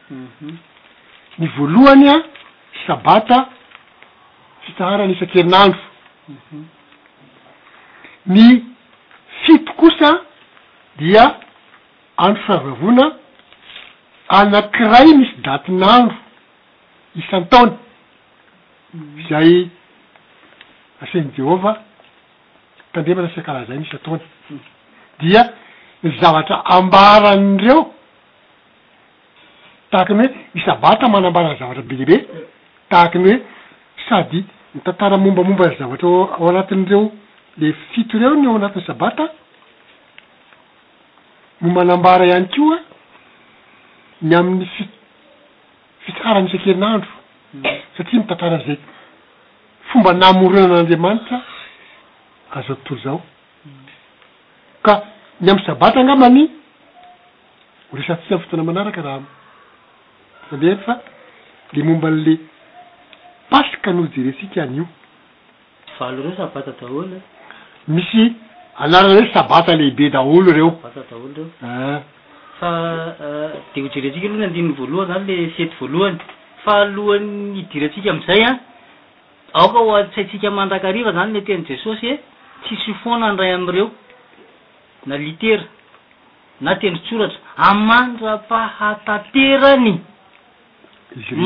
mhm. 0.09 0.57
ny 1.39 1.47
voalohany 1.55 2.07
a 2.09 2.23
sabata 2.87 3.58
ftsahara 4.73 5.03
ny 5.07 5.13
isan-kerin'andro 5.15 5.79
mhm. 6.29 6.65
ny 8.35 8.47
fito 9.43 9.71
kosa 9.81 10.09
dia 11.01 11.23
andro 12.23 12.41
fiavavona 12.45 13.05
anankiray 14.39 15.07
misy 15.19 15.33
datin'andro 15.47 16.17
isan-taony 17.21 17.71
mhm. 18.93 19.29
zay 19.29 19.49
asany 21.05 21.29
jehovah 21.39 21.75
tandeamana 22.93 23.29
siankarazainy 23.33 23.83
isa-taony 23.89 24.21
mhm. 24.49 24.59
dia 25.21 25.41
nyzavatra 26.03 26.57
ambarany 26.77 27.49
reo 27.65 27.81
tahaka 29.91 30.13
ny 30.19 30.23
hoe 30.25 30.37
misa 30.55 30.73
bata 30.85 31.05
manambarany 31.13 31.55
zavatra 31.61 31.83
be 31.89 31.95
dibe 32.01 32.17
tahaka 32.91 33.17
ny 33.25 33.29
hoe 33.31 33.37
sady 34.09 34.41
mitantara 34.75 35.17
momba 35.17 35.43
momba 35.47 35.67
zavatra 35.79 36.07
ao 36.09 36.47
anatin' 36.49 36.83
ireo 36.85 37.11
le 37.57 37.73
fito 37.93 38.17
reo 38.19 38.35
ny 38.35 38.45
ao 38.47 38.55
anatin'ny 38.55 38.85
sabata 38.85 39.25
momba 41.61 41.81
nambara 41.83 42.25
ihany 42.25 42.47
keoa 42.53 42.77
ny 44.21 44.33
amin'ny 44.39 44.65
fi- 44.75 44.91
fitsaranyisakeinandro 46.05 47.09
mm. 47.53 47.63
satria 47.97 48.19
mitantara 48.21 48.57
zay 48.65 48.77
fomba 49.89 50.13
namorena 50.13 50.65
an'andriamanitra 50.69 51.37
azo 52.55 52.75
tontolo 52.75 53.01
zao 53.03 53.19
mm. 53.65 53.71
ka 54.85 54.93
ny 55.41 55.47
amn'y 55.51 55.65
sabata 55.65 55.99
ngamany 56.03 56.49
oresatfia 57.93 58.37
my 58.37 58.43
fotoana 58.43 58.63
manaraka 58.63 59.01
raha 59.01 59.17
ameery 60.53 60.77
fa 60.85 61.01
le 61.73 61.83
momban'ley 61.83 62.37
paskua 63.51 63.93
nohojerentsika 63.93 64.61
any 64.63 64.75
io 64.77 64.85
valo 65.99 66.21
reo 66.23 66.33
sabata 66.37 66.71
daholo 66.81 67.15
e 67.17 67.19
misy 67.95 68.23
anarana 68.83 69.13
hoe 69.17 69.25
sabata 69.35 69.71
lehibe 69.81 70.07
daholo 70.15 70.51
reoolo 70.53 70.77
reo 70.77 70.79
fa 72.59 72.81
de 73.75 73.79
hojereantsika 73.85 74.27
aloha 74.27 74.39
ny 74.39 74.43
andininy 74.49 74.73
voalohan 74.79 75.07
zany 75.07 75.25
le 75.27 75.35
fiety 75.55 75.75
voalohany 75.79 76.17
fa 76.63 76.73
alohanyndiryantsika 76.83 78.09
am'izay 78.13 78.41
a 78.43 78.45
aoka 79.61 79.77
ho 79.85 79.91
a--tsaitsika 79.97 80.49
mandrakariva 80.57 81.11
zany 81.17 81.33
le 81.37 81.41
teny 81.47 81.63
jesosy 81.71 82.05
he 82.07 82.15
tsisy 82.65 82.91
ofona 82.95 83.25
andray 83.31 83.51
am'ireo 83.57 83.87
na 85.07 85.15
litera 85.17 85.63
na 86.61 86.75
tendry 86.75 87.01
tsoratra 87.07 87.39
amandrapahataterany 87.71 89.93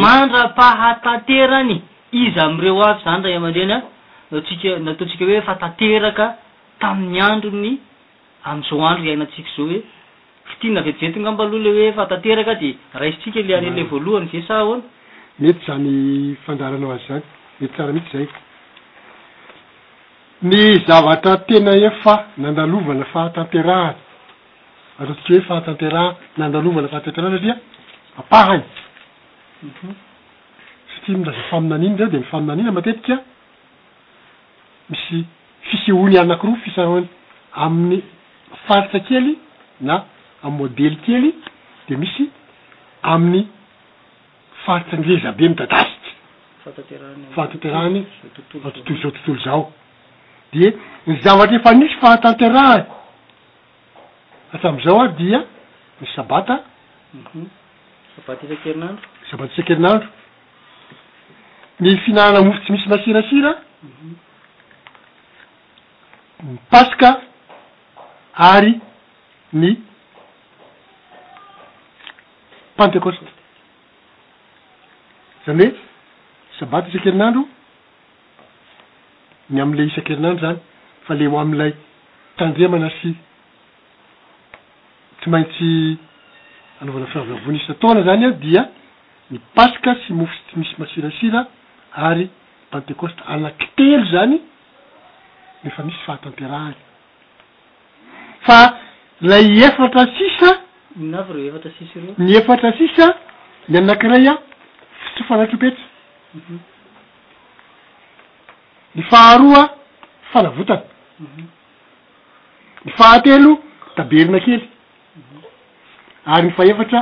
mandra-pahataterany 0.04 1.82
izy 2.14 2.40
amyireo 2.40 2.84
aby 2.84 3.02
zany 3.04 3.24
rah 3.24 3.32
y 3.34 3.38
aman-dreny 3.40 3.72
a 3.72 3.82
naotsika 4.32 4.72
nataontsika 4.86 5.26
hoe 5.30 5.42
fatateraka 5.50 6.26
tamin'ny 6.80 7.20
andro 7.34 7.50
ny 7.64 7.72
am'izao 8.44 8.86
andro 8.86 9.04
ryainatsika 9.06 9.50
zao 9.58 9.66
hoe 9.70 9.80
fatia 10.48 10.72
navietjetona 10.76 11.30
ambaloha 11.32 11.64
le 11.66 11.70
hoe 11.78 11.92
fatateraka 12.00 12.54
de 12.62 12.70
raisitsika 13.02 13.40
le 13.48 13.54
any 13.60 13.70
le 13.78 13.84
voalohany 13.92 14.30
za 14.34 14.42
sa 14.48 14.58
oany 14.70 14.84
mety 15.40 15.66
zany 15.66 16.36
fandaranao 16.46 16.92
azy 16.92 17.08
zany 17.08 17.22
mety 17.62 17.74
tsara 17.76 17.92
mihitsy 17.96 18.18
zay 18.18 18.28
ny 20.50 20.62
zavatra 20.88 21.34
tena 21.48 21.74
efa 21.90 22.16
nandalovana 22.44 23.06
fahatanterahay 23.14 23.96
ataontsika 25.00 25.34
hoe 25.34 25.44
fahatanteraha 25.50 26.10
nandalovana 26.42 26.88
fahatantera 26.92 27.30
satria 27.34 27.56
apahany 28.22 28.64
mhm. 29.68 29.92
ty 31.06 31.12
miraza 31.14 31.38
faminanina 31.50 31.98
zao 31.98 32.08
de 32.08 32.18
ny 32.20 32.24
faminanina 32.32 32.72
matetikaa 32.72 33.18
misy 34.90 35.24
fiseony 35.70 36.18
anaki 36.20 36.48
roa 36.48 36.56
fiseony 36.64 37.08
amin'ny 37.66 38.00
faritsa 38.68 39.00
kely 39.08 39.30
na 39.88 39.96
aymôdely 40.44 40.96
kely 41.06 41.26
de 41.90 41.96
misy 42.02 42.24
amin'ny 43.14 43.42
faritsa 44.66 44.96
nrezabe 45.00 45.46
nidatasiky 45.52 46.12
fahatanterahanyttolo 46.64 48.72
zao 49.02 49.12
tontolo 49.12 49.42
zao 49.46 49.62
de 50.58 50.66
ny 51.08 51.12
zavatra 51.26 51.56
efa 51.60 51.70
anisy 51.76 51.96
fahatanteraha 52.04 52.78
atram'izao 54.56 55.00
ah 55.06 55.12
dia 55.22 55.40
ny 56.00 56.06
sabatabt 56.16 57.30
sabata 58.16 58.44
mhm. 58.46 58.48
isan-kelinandro 59.50 60.08
ny 61.84 61.98
fihinanna 62.06 62.42
mofo 62.42 62.60
tsy 62.64 62.72
misy 62.72 62.88
masirasira 62.90 63.58
mi 66.44 66.58
paska 66.72 67.10
ary 68.50 68.74
ny 69.62 69.70
pantecoste 72.78 73.26
zany 75.46 75.64
hoe 75.64 75.82
sabaty 76.60 76.90
isan-kerinandro 76.94 77.44
ny 79.50 79.60
am'iley 79.64 79.88
isan-kerinandro 79.92 80.42
zany 80.48 80.60
fa 81.08 81.14
le 81.20 81.28
ho 81.34 81.40
am'ilay 81.44 81.72
tandremana 82.40 82.90
sy 83.02 83.12
tsy 85.20 85.28
maintsy 85.36 85.70
anaovana 86.82 87.12
fiavolavony 87.16 87.60
isy 87.60 87.68
ataona 87.76 88.08
zany 88.10 88.24
a 88.30 88.32
dia 88.48 88.64
ny 89.34 89.38
paska 89.60 89.98
sy 90.06 90.12
mofotsy 90.22 90.46
tsy 90.54 90.60
misy 90.64 90.80
masirasira 90.86 91.44
ary 91.96 92.30
pantecoste 92.72 93.22
anakitelo 93.28 94.06
zany 94.06 94.42
nefa 95.64 95.84
misy 95.84 95.98
fahatampera 96.06 96.58
any 96.68 96.76
fa 98.48 98.78
lay 99.22 99.58
efatra 99.68 100.06
sisa 100.18 100.60
mnavreatsisro 100.96 102.16
ny 102.18 102.34
efatra 102.40 102.72
sisa 102.78 103.08
ny 103.70 103.78
anankiray 103.78 104.28
a 104.28 104.40
fitsofanatropetra 105.04 105.84
mhm. 106.36 106.60
ny 108.96 109.04
faharoa 109.12 109.64
fanavotana 110.34 110.84
mhm. 111.20 111.46
ny 112.86 112.92
fahatelo 112.98 113.52
taberina 113.96 114.40
kely 114.46 114.62
mhm. 114.66 115.40
ary 116.34 116.46
ny 116.48 116.54
faefatra 116.60 117.00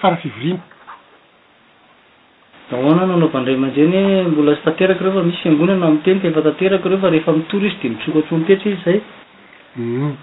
farafivoriana 0.00 0.62
honananaovandray 2.76 3.54
amanenyhoe 3.56 4.22
mbola 4.28 4.56
tateraky 4.64 5.02
reofa 5.04 5.22
misy 5.24 5.38
fiangonana 5.42 5.86
am'ny 5.88 6.02
teny 6.04 6.20
feataterak 6.20 6.84
reofa 6.84 7.10
rehefa 7.14 7.32
mitor 7.32 7.62
izy 7.64 7.76
de 7.80 7.88
miokaompetra 7.88 8.70
izyzayny 8.70 9.02
mm. 9.76 10.16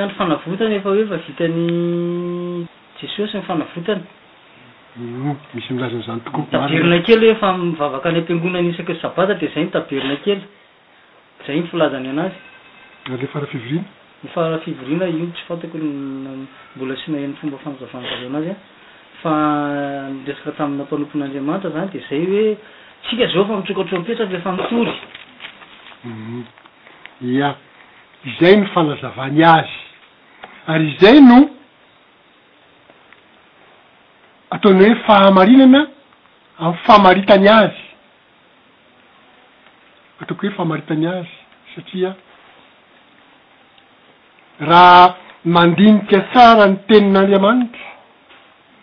ando 0.00 0.14
fanaotany 0.16 0.74
efahoeavitan'ny 0.80 2.64
jesosy 2.96 3.36
nyfanaotanymisy 3.36 4.00
mm. 4.96 5.36
ilazany 5.52 6.08
anytotarina 6.08 7.04
kely 7.06 7.28
fa 7.36 7.48
mivavaka 7.58 8.08
ny 8.12 8.18
am-piangonanisakaat 8.24 9.30
d 9.40 9.52
zay 9.54 9.64
nytaerina 9.68 10.16
kelyzay 10.24 11.60
nyfilazanyaazylearaia 11.60 13.84
rainaitsy 14.80 15.44
fantakombola 15.48 16.94
sahn'ny 17.04 17.34
fombafanazavananazy 17.40 18.52
ah. 18.56 18.79
fa 19.22 19.38
miresaka 20.12 20.52
tamin'ny 20.58 20.78
natao 20.86 20.98
nompon'andriamanitra 21.00 21.70
zany 21.76 21.88
de 21.94 22.00
zay 22.08 22.22
hoe 22.30 22.56
tsika 23.06 23.26
zao 23.32 23.44
fa 23.48 23.56
mitrokoatro 23.58 23.96
ampetrany 23.98 24.32
lefa 24.32 24.52
mitoryu 24.52 24.94
ia 27.32 27.50
mhm. 27.50 27.58
izay 28.24 28.56
no 28.60 28.66
fanazavany 28.74 29.44
azy 29.52 29.72
ary 30.66 30.88
izay 30.92 31.20
no 31.20 31.38
ataony 34.56 34.86
hoe 34.86 34.96
fahamarinana 35.10 35.82
a'y 36.64 36.78
famaritany 36.88 37.48
azy 37.58 37.84
ataoko 40.22 40.46
hoe 40.46 40.56
famaritany 40.62 41.06
azy 41.12 41.36
satria 41.76 42.14
raha 44.60 45.14
mandinika 45.60 46.20
tsara 46.32 46.66
ny 46.72 46.76
tenin'andriamanitra 46.88 47.89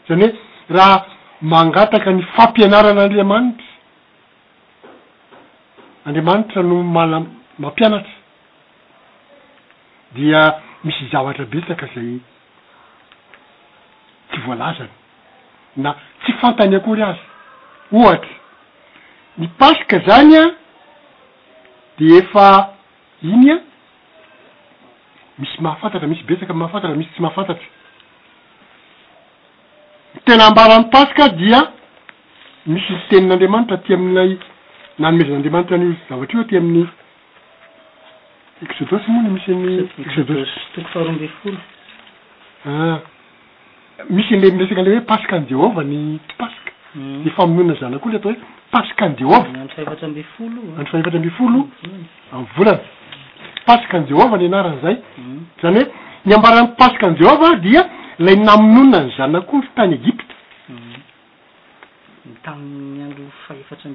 zany 0.10 0.22
hoe 0.22 0.40
raha 0.78 1.06
mangataka 1.42 2.12
ny 2.12 2.24
fampianaran'andriamanitra 2.36 3.64
andriamanitra 6.06 6.64
no 6.64 6.84
mana 6.84 7.26
mampianatra 7.60 8.14
dia 10.16 10.42
misy 10.84 11.04
zavatra 11.12 11.46
betsaka 11.54 11.86
zay 11.96 12.20
tsy 14.30 14.40
voalazana 14.46 14.94
na 15.78 15.92
tsy 16.22 16.32
fantany 16.42 16.76
akory 16.76 17.04
azy 17.10 17.22
ohatra 18.00 18.36
ny 19.38 19.48
pasika 19.60 20.00
zany 20.08 20.36
a 20.42 20.44
de 21.98 22.06
efa 22.20 22.46
iny 23.24 23.52
a 23.52 23.58
misy 25.40 25.62
mahafantatra 25.62 26.08
misy 26.08 26.24
betsaka 26.28 26.54
mahafantatra 26.54 26.96
misy 26.98 27.12
tsy 27.14 27.22
mahafantatra 27.22 27.68
tena 30.28 30.48
ambaran'ny 30.52 30.90
paska 30.92 31.30
dia 31.40 31.60
misy 32.68 32.92
tenin'andriamanitra 33.10 33.78
ti 33.84 33.94
aminay 33.94 34.38
nanomezan'andriamanitra 35.00 35.76
an'io 35.80 35.94
zavatra 36.10 36.40
io 36.40 36.46
ti 36.46 36.58
amin'ny 36.58 36.86
exodos 38.64 39.06
moany 39.08 39.30
misy 39.38 39.52
amn'ny 39.52 39.86
exodosorombioloa 40.04 41.62
ah. 42.68 43.00
misy 44.10 44.34
n'le 44.36 44.52
miresaka 44.52 44.84
ley 44.84 44.98
hoe 44.98 45.06
paska 45.12 45.40
ny 45.40 45.46
jehova 45.48 45.84
ny 45.86 46.20
paska 46.38 46.72
hmm. 46.96 47.22
ny 47.24 47.30
famonona 47.38 47.80
zanakoa 47.80 48.12
ley 48.12 48.20
atao 48.20 48.32
hoe 48.34 48.42
paska 48.72 49.06
any 49.06 49.16
jehova 49.20 49.46
andro 49.46 49.76
fahevatra 49.76 50.08
ambi 50.08 50.24
folo 51.38 51.70
eh. 51.86 52.34
avolany 52.34 52.78
hmm. 52.84 53.64
paska 53.66 53.98
n 54.02 54.08
jehova 54.12 54.38
ny 54.38 54.48
anaran' 54.52 54.82
zay 54.84 54.98
hmm. 55.22 55.40
zany 55.62 55.86
hoe 55.86 55.92
ny 56.26 56.34
ambaran'ny 56.36 56.76
paska 56.78 57.08
n 57.14 57.16
jehova 57.20 57.56
dia 57.64 57.86
lay 58.20 58.36
namononona 58.36 59.04
ny 59.06 59.12
zanak'ondry 59.18 59.70
tany 59.78 59.94
egyptaa 59.96 60.32
andro 62.52 63.28
fahefatra 63.46 63.90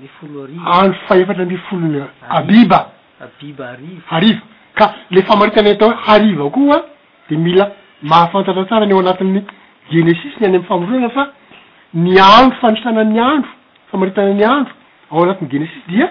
ambifolony 1.42 1.98
abibab 2.38 2.86
ariva 4.10 4.42
ka 4.74 4.92
le 5.10 5.22
famaritana 5.30 5.68
y 5.70 5.72
atao 5.72 5.88
hoe 5.90 6.02
hariva 6.06 6.50
koa 6.50 6.78
de 7.30 7.36
mila 7.36 7.68
mahafantatra 8.14 8.64
tsarany 8.66 8.92
ao 8.92 9.00
anatin'ny 9.02 9.42
genesisy 9.90 10.38
ny 10.40 10.46
any 10.46 10.54
ami'ny 10.54 10.68
famoroana 10.70 11.10
fa 11.16 11.26
ny 11.94 12.14
andro 12.28 12.56
fanisanany 12.62 13.18
andro 13.32 13.50
famaritana 13.90 14.34
ny 14.38 14.44
andro 14.54 14.72
ao 15.10 15.22
anatin'ny 15.24 15.50
genesisy 15.52 15.82
dia 15.88 16.10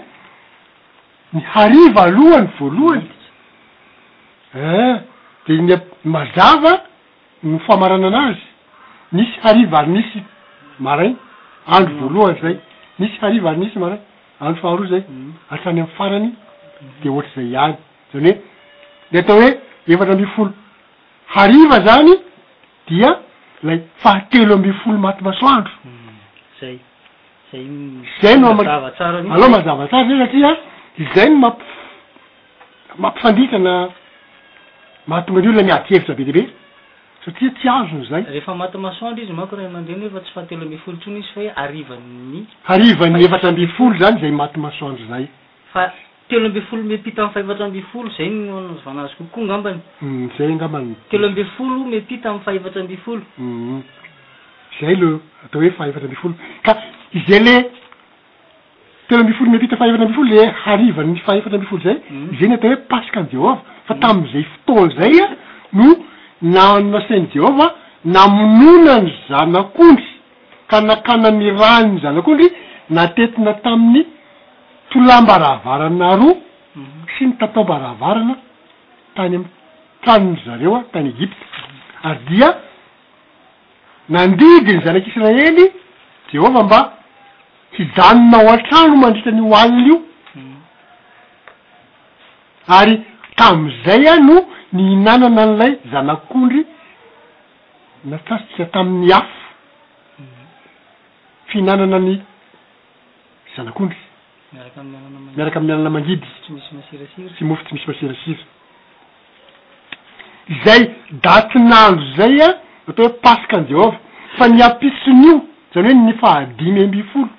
ny 1.33 1.41
hariva 1.55 2.03
alohany 2.07 2.49
voalohany 2.59 3.09
e 4.55 5.01
de 5.47 5.59
na-mazava 5.67 6.79
no 7.49 7.59
famarana 7.67 8.07
an'azy 8.11 8.39
misy 9.15 9.35
hariva 9.45 9.77
ary 9.81 9.89
misy 9.97 10.17
maray 10.87 11.11
andro 11.75 11.93
voalohany 12.13 12.39
zay 12.43 12.55
misy 13.01 13.15
hariva 13.23 13.47
ary 13.51 13.59
misy 13.63 13.75
mara 13.83 13.95
andro 14.45 14.59
faharoi 14.63 14.87
zay 14.93 15.01
atrany 15.53 15.79
amy 15.83 15.91
farany 15.97 16.27
de 17.01 17.07
ohatry 17.13 17.31
zay 17.37 17.47
iany 17.53 17.73
zany 18.11 18.29
hoe 18.29 18.29
le 19.13 19.17
atao 19.23 19.37
hoe 19.41 19.49
efatra 19.93 20.13
ambifolo 20.17 20.51
hariva 21.35 21.77
zany 21.87 22.13
dia 22.89 23.09
lay 23.67 23.79
fahatelo 24.03 24.53
ambifolo 24.59 24.97
matomasoandroay 25.07 26.77
zay 28.21 28.35
noaloha 28.41 29.49
mazavatsara 29.57 30.03
zay 30.09 30.17
satria 30.23 30.51
zay 31.15 31.27
no 31.33 31.37
mapimampifanditrana 31.45 33.73
mahatoman'io 35.09 35.51
la 35.59 35.63
miatyhevitra 35.69 36.15
be 36.19 36.25
debe 36.31 36.43
satria 37.25 37.51
ty 37.61 37.67
azony 37.69 38.05
zayaasyeoo 38.09 38.75
arivan'ny 42.73 43.23
efatra 43.25 43.49
ambifolo 43.49 43.95
zany 44.01 44.19
zay 44.21 44.31
maty 44.31 44.59
masoandro 44.59 45.05
zayr 45.05 45.27
zay 50.37 50.51
nramanr 50.55 50.95
zay 51.11 51.77
aloa 52.53 52.89
hmm, 53.37 53.83
hmm. 54.79 55.19
atao 55.45 55.61
hoe 55.61 55.71
faefatra 55.77 56.07
ambifolo 56.09 56.33
ka 56.65 56.73
zay 57.27 57.39
le 57.47 57.55
telo 59.07 59.21
ambefolo 59.21 59.49
metita 59.51 59.77
faefatra 59.77 60.05
ambifolo 60.05 60.29
le 60.35 60.53
arivan'ny 60.73 61.17
faefatra 61.25 61.59
ambfolo 61.59 61.83
zay 61.83 61.97
zany 62.41 62.53
atao 62.53 62.69
hoe 62.69 62.81
pasika 62.95 63.19
andeova 63.19 63.57
fa 63.89 63.95
tami'izay 64.05 64.45
fotony 64.55 64.93
zayo 65.01 65.27
na 66.41 66.79
nna 66.79 67.07
sany 67.07 67.27
jehova 67.33 67.65
namonona 68.05 69.01
ny 69.01 69.11
zanak'ondry 69.29 70.05
ka 70.67 70.81
nakanany 70.81 71.51
ranyny 71.61 71.99
zanak'ondry 72.01 72.47
natetina 72.89 73.53
tamin'ny 73.63 74.05
tolam-ba 74.91 75.37
raavarana 75.39 76.15
roa 76.17 76.35
mhm. 76.75 77.05
sy 77.15 77.25
ny 77.27 77.33
tataombaravarana 77.39 78.35
tany 79.15 79.35
amy 79.35 79.47
tranony 80.03 80.39
zareo 80.45 80.75
a 80.75 80.83
tany 80.93 81.09
egypta 81.09 81.45
ary 82.09 82.19
dia 82.29 82.49
nandidyny 84.09 84.81
zanak'israely 84.85 85.67
jehovah 86.31 86.63
mba 86.65 86.79
hidanona 87.77 88.37
ao 88.39 88.49
an-trano 88.55 88.95
mandritra 88.95 89.31
ny 89.31 89.41
hoaliny 89.41 89.83
io 89.89 89.97
mhm. 90.35 90.55
ary 92.67 93.01
tami'izay 93.35 94.07
a 94.09 94.17
no 94.19 94.41
ny 94.73 94.79
inanana 94.93 95.29
n'ilay 95.47 95.73
zanak'ondry 95.91 96.61
natsasitsika 98.09 98.65
tamin'ny 98.73 99.11
afo 99.19 99.35
mm. 100.19 100.25
fihinanana 101.49 101.95
any 101.99 102.13
zanak'ondry 103.55 103.99
miaraka 104.53 104.79
ami'my 105.59 105.73
anana 105.75 105.89
mangidy 105.97 106.27
tsy 106.43 106.53
mofo 107.49 107.63
tsy 107.67 107.71
misy 107.73 107.85
masirasira 107.89 108.43
zay 110.63 110.81
datin'andro 111.23 112.07
zay 112.17 112.35
a 112.47 112.49
atao 112.89 113.03
hoe 113.05 113.15
paska 113.25 113.55
any 113.59 113.67
jehova 113.71 113.93
fa 114.37 114.45
niapisin'io 114.57 115.33
zany 115.73 115.87
hoe 115.87 115.95
ny 116.07 116.13
fahadimy 116.21 116.79
imbi 116.85 117.01
folo 117.11 117.29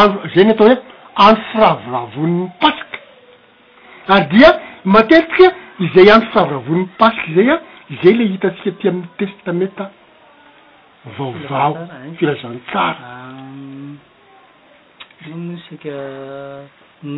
andro 0.00 0.20
za 0.34 0.42
ny 0.46 0.50
atao 0.54 0.68
hoe 0.68 0.76
andro 1.26 1.42
firavoravon'ny 1.52 2.40
paska 2.62 2.96
ary 4.12 4.26
dia 4.32 4.50
matetika 4.84 5.46
izay 5.84 6.10
andro 6.12 6.26
fifavravonin'ny 6.30 6.86
paska 6.98 7.24
izay 7.32 7.48
a 7.54 7.60
izay 7.94 8.14
la 8.18 8.24
hitansika 8.32 8.70
ti 8.80 8.84
amin'ny 8.88 9.06
testamete 9.18 9.84
vaovao 11.16 11.76
firazany 12.18 12.58
tsara 12.70 12.98
ah, 13.10 13.38
non 15.30 15.58
sika 15.68 15.94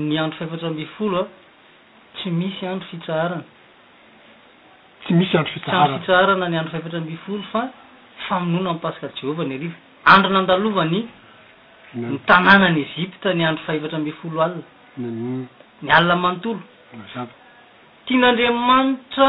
ny 0.09 0.15
andro 0.23 0.37
fahevatra 0.39 0.67
ambifolo 0.73 1.19
a 1.23 1.27
tsy 2.17 2.29
misy 2.39 2.63
andro 2.73 2.87
fitsaharana 2.91 3.43
tsy 5.05 5.13
misy 5.19 5.35
andro 5.39 5.53
fita 5.55 5.71
anrao 5.83 5.99
fitsaharana 5.99 6.47
ny 6.51 6.57
andro 6.61 6.73
fahevatra 6.75 6.99
ambifolo 7.03 7.43
fa 7.53 7.63
famonona 8.29 8.69
amin'ny 8.71 8.81
paska 8.85 9.07
jehovah 9.19 9.47
ny 9.49 9.55
ariva 9.59 9.77
andro 10.17 10.29
nandalova 10.37 10.85
ny 10.93 11.01
ny 11.95 12.19
tanàna 12.29 12.69
ny 12.77 12.81
egipta 12.87 13.29
ny 13.39 13.43
andro 13.49 13.63
fahevatra 13.67 13.97
am-bifolo 13.99 14.37
alina 14.43 15.09
ny 15.83 15.91
alina 15.97 16.17
mantolo 16.25 16.61
tynyandriamanitra 18.11 19.29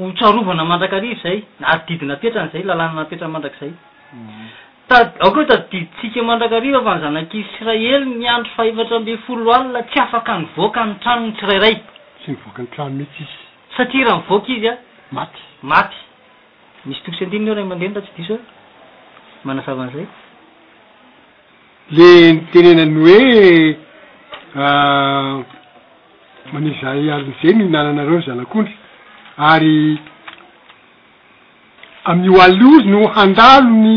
hotsarovana 0.00 0.64
mandraka 0.70 0.96
riva 1.04 1.18
zay 1.22 1.38
ary 1.70 1.82
didinapetran'izay 1.90 2.62
lalàna 2.70 2.94
napetra 3.00 3.26
mandrak'izay 3.34 3.70
mm. 4.12 4.48
tadao 4.90 5.28
koho 5.34 5.44
tadi 5.50 5.66
diditsika 5.72 6.20
mandrakariva 6.30 6.78
afa 6.80 6.92
ny 6.96 7.00
zanak'israely 7.06 7.96
ny 8.20 8.26
andro 8.34 8.50
fa 8.56 8.62
evatra 8.70 8.94
ambe 9.00 9.14
folo 9.26 9.48
alina 9.56 9.80
tsy 9.90 9.98
afaka 10.06 10.32
ny 10.40 10.44
voaka 10.56 10.80
ny 10.88 10.92
tranon 11.04 11.30
tsyrairay 11.38 11.74
tsy 12.20 12.28
nivoaka 12.34 12.58
ny 12.64 12.68
tranony 12.74 13.02
itsy 13.06 13.22
izy 13.24 13.34
satria 13.76 14.02
raha 14.08 14.16
nivoaka 14.20 14.48
izy 14.56 14.68
a 14.68 14.76
maty 15.18 15.42
maty 15.72 15.98
misy 16.88 17.00
tokosentin 17.06 17.50
o 17.50 17.54
ray 17.58 17.64
mandreny 17.70 17.92
ra 17.96 18.00
tsy 18.04 18.12
disohoe 18.18 18.42
manazavan'izay 19.46 20.06
le 21.96 22.08
nitenenany 22.36 22.96
hoe 23.02 23.20
ah, 24.64 25.44
maniy 26.52 26.74
zay 26.82 27.10
alnyzay 27.12 27.54
ny 27.54 27.64
nananareo 27.70 28.18
ny 28.18 28.26
zalakondry 28.26 28.74
ary 29.38 29.98
amy 32.12 32.28
oaliozy 32.28 32.88
no 32.94 33.02
handalony 33.16 33.94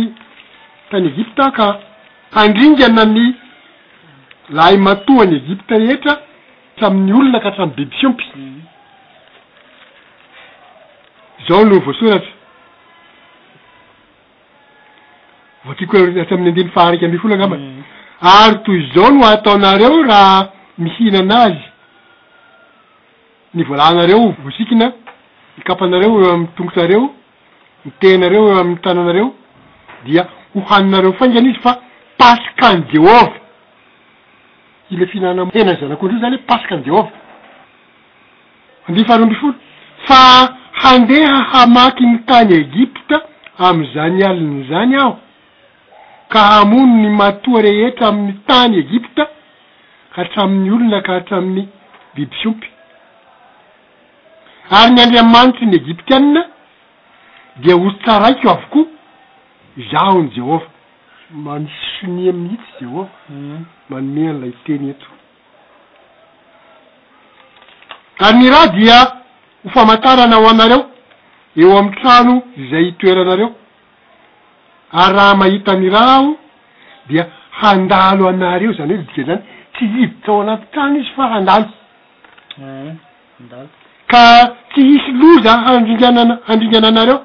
tany 0.92 1.06
egipta 1.12 1.44
a 1.50 1.52
ka 1.60 1.68
handringanany 2.38 3.26
lahay 4.58 4.78
matoany 4.88 5.36
egipta 5.42 5.76
etra 5.96 6.16
tramin'ny 6.78 7.14
olona 7.20 7.40
ka 7.44 7.50
hatramyy 7.52 7.76
bibysiompy 7.78 8.26
zao 11.48 11.64
no 11.70 11.78
voasoratry 11.88 12.34
votiko 15.68 15.94
aatry 16.00 16.22
amin'ny 16.34 16.52
andeny 16.52 16.72
fahariky 16.78 17.06
ambe 17.06 17.20
folagamba 17.26 17.58
mm. 17.58 17.82
ary 18.40 18.60
toy 18.66 18.80
y 18.82 18.92
zao 18.96 19.10
no 19.18 19.26
ataonareo 19.34 20.04
raha 20.14 20.38
mihiinanazy 20.84 21.69
ny 23.54 23.64
voalanareo 23.64 24.30
vosikina 24.44 24.92
nikapanareo 25.58 26.18
eo 26.24 26.32
amy 26.34 26.48
tongotsreo 26.56 27.10
nytenareo 27.86 28.44
eo 28.50 28.60
am'ny 28.60 28.78
tananareo 28.84 29.34
dia 30.06 30.26
hohaninareofainganizy 30.54 31.60
fa 31.60 31.76
asknjevhiaanr 32.20 33.38
nyoaea 38.98 40.50
andeha 40.92 41.38
hamaky 41.44 42.06
ny 42.06 42.18
tany 42.26 42.54
egipta 42.56 43.22
am'zany 43.58 44.24
aliny 44.26 44.68
zany 44.70 44.96
aho 44.96 45.18
ka 46.30 46.40
hamono 46.40 46.96
ny 47.04 47.10
matoa 47.18 47.62
rehetra 47.62 48.08
amin'ny 48.08 48.38
tany 48.48 48.78
egipta 48.80 49.28
ahatramin'ny 50.12 50.72
olona 50.76 51.02
ka 51.02 51.14
hatramin'ny 51.14 51.68
bibysompy 52.16 52.68
ary 54.72 54.92
ny 54.96 55.00
andriamanitsy 55.04 55.66
ny 55.66 55.76
egipty 55.76 56.14
anina 56.16 56.44
dia 57.64 57.74
hosytsaraiky 57.84 58.46
ho 58.48 58.52
avokoa 58.52 58.92
zaho 59.92 60.20
ny 60.24 60.30
jehova 60.36 60.68
mamisy 61.32 61.88
soni 61.96 62.30
aminy 62.30 62.46
e 62.46 62.50
hitsy 62.52 62.80
jehova 62.84 63.08
hmm. 63.30 63.58
manome 63.90 64.24
an'ilay 64.30 64.54
teny 64.66 64.86
eto 64.94 65.08
ary 68.26 68.38
ny 68.42 68.50
raha 68.54 68.68
dia 68.80 68.98
ho 69.64 69.70
famantarana 69.76 70.36
ho 70.42 70.48
anareo 70.54 70.80
eo 71.62 71.72
amiy 71.80 71.96
trano 72.02 72.36
zay 72.72 72.86
itoeranareo 72.92 73.50
ary 75.04 75.14
raha 75.20 75.36
mahita 75.42 75.80
ny 75.82 75.90
raho 75.98 76.30
dia 77.10 77.26
handalo 77.62 78.30
anareo 78.34 78.72
zany 78.78 78.94
hoe 78.96 79.04
dikazany 79.10 79.42
tsy 79.74 79.84
hivitsa 79.92 80.32
ao 80.32 80.42
anaty 80.42 80.66
trano 80.74 80.98
izy 81.00 81.12
fa 81.18 81.28
handaly 81.36 81.66
hmm. 82.58 82.98
ka 84.12 84.26
tsy 84.72 84.82
isy 84.96 85.10
loza 85.22 85.54
handringanana 85.66 86.34
handringana 86.48 86.88
anareo 86.94 87.18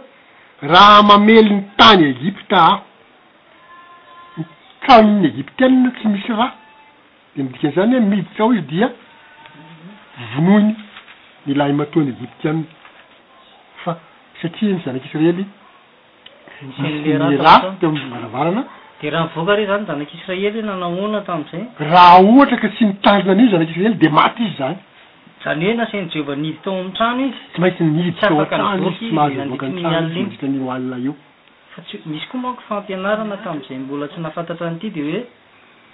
raha 0.72 0.98
mamely 1.08 1.50
ny 1.56 1.60
tany 1.78 2.02
egipta 2.12 2.56
ah 2.70 2.74
kainy 4.86 5.24
egiptiana 5.30 5.88
tsy 5.96 6.06
misy 6.14 6.30
raa 6.40 6.52
de 7.36 7.42
midikan'izany 7.42 7.96
e 7.96 8.00
midiksa 8.10 8.40
ao 8.44 8.52
izy 8.52 8.66
dia 8.72 8.88
vonoiny 10.34 10.70
milay 11.46 11.72
matoa 11.80 12.04
ny 12.04 12.10
egipty 12.16 12.48
anna 12.52 12.68
fa 13.82 13.96
satria 14.42 14.74
ny 14.76 14.80
zanak' 14.86 15.08
israely 15.08 15.44
e 17.12 17.20
rate 17.44 17.84
mvaravarana 17.86 18.62
raha 21.92 22.16
ohatra 22.28 22.56
ka 22.62 22.68
tsy 22.74 22.82
nitanjonani 22.86 23.42
y 23.46 23.50
zanak' 23.54 23.72
israely 23.74 23.98
de 24.04 24.08
maty 24.18 24.42
izy 24.46 24.56
zany 24.58 24.76
zany 25.44 25.64
hoe 25.66 25.74
nasainy 25.74 26.08
jehovah 26.12 26.36
niidy 26.38 26.58
tao 26.62 27.08
amy 27.08 27.32
trano 27.56 28.92
izyainy 29.00 29.56
iaanainynana 29.80 30.96
eo 31.06 31.14
fasymisy 31.76 32.26
koa 32.30 32.40
manko 32.40 32.62
fampinrana 32.68 33.36
tam'zay 33.44 33.78
mbola 33.78 34.08
tsy 34.08 34.18
nafantatra 34.20 34.68
an'ity 34.68 34.90
de 34.94 35.02
hoe 35.06 35.22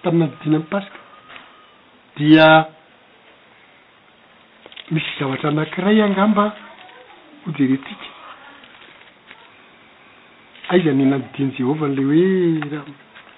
taminy 0.03 0.21
nandidinay 0.21 0.57
amin'ny 0.57 0.65
paska 0.71 0.97
dia 2.17 2.47
misy 4.91 5.11
zavatra 5.19 5.49
anankiray 5.51 5.99
angamba 6.05 6.45
ho 7.45 7.49
jeretsika 7.59 8.07
aizany 10.73 11.05
nandidiany 11.11 11.53
jehovah 11.59 11.89
n'ley 11.89 12.05
hoe 12.05 12.69
ra 12.73 12.81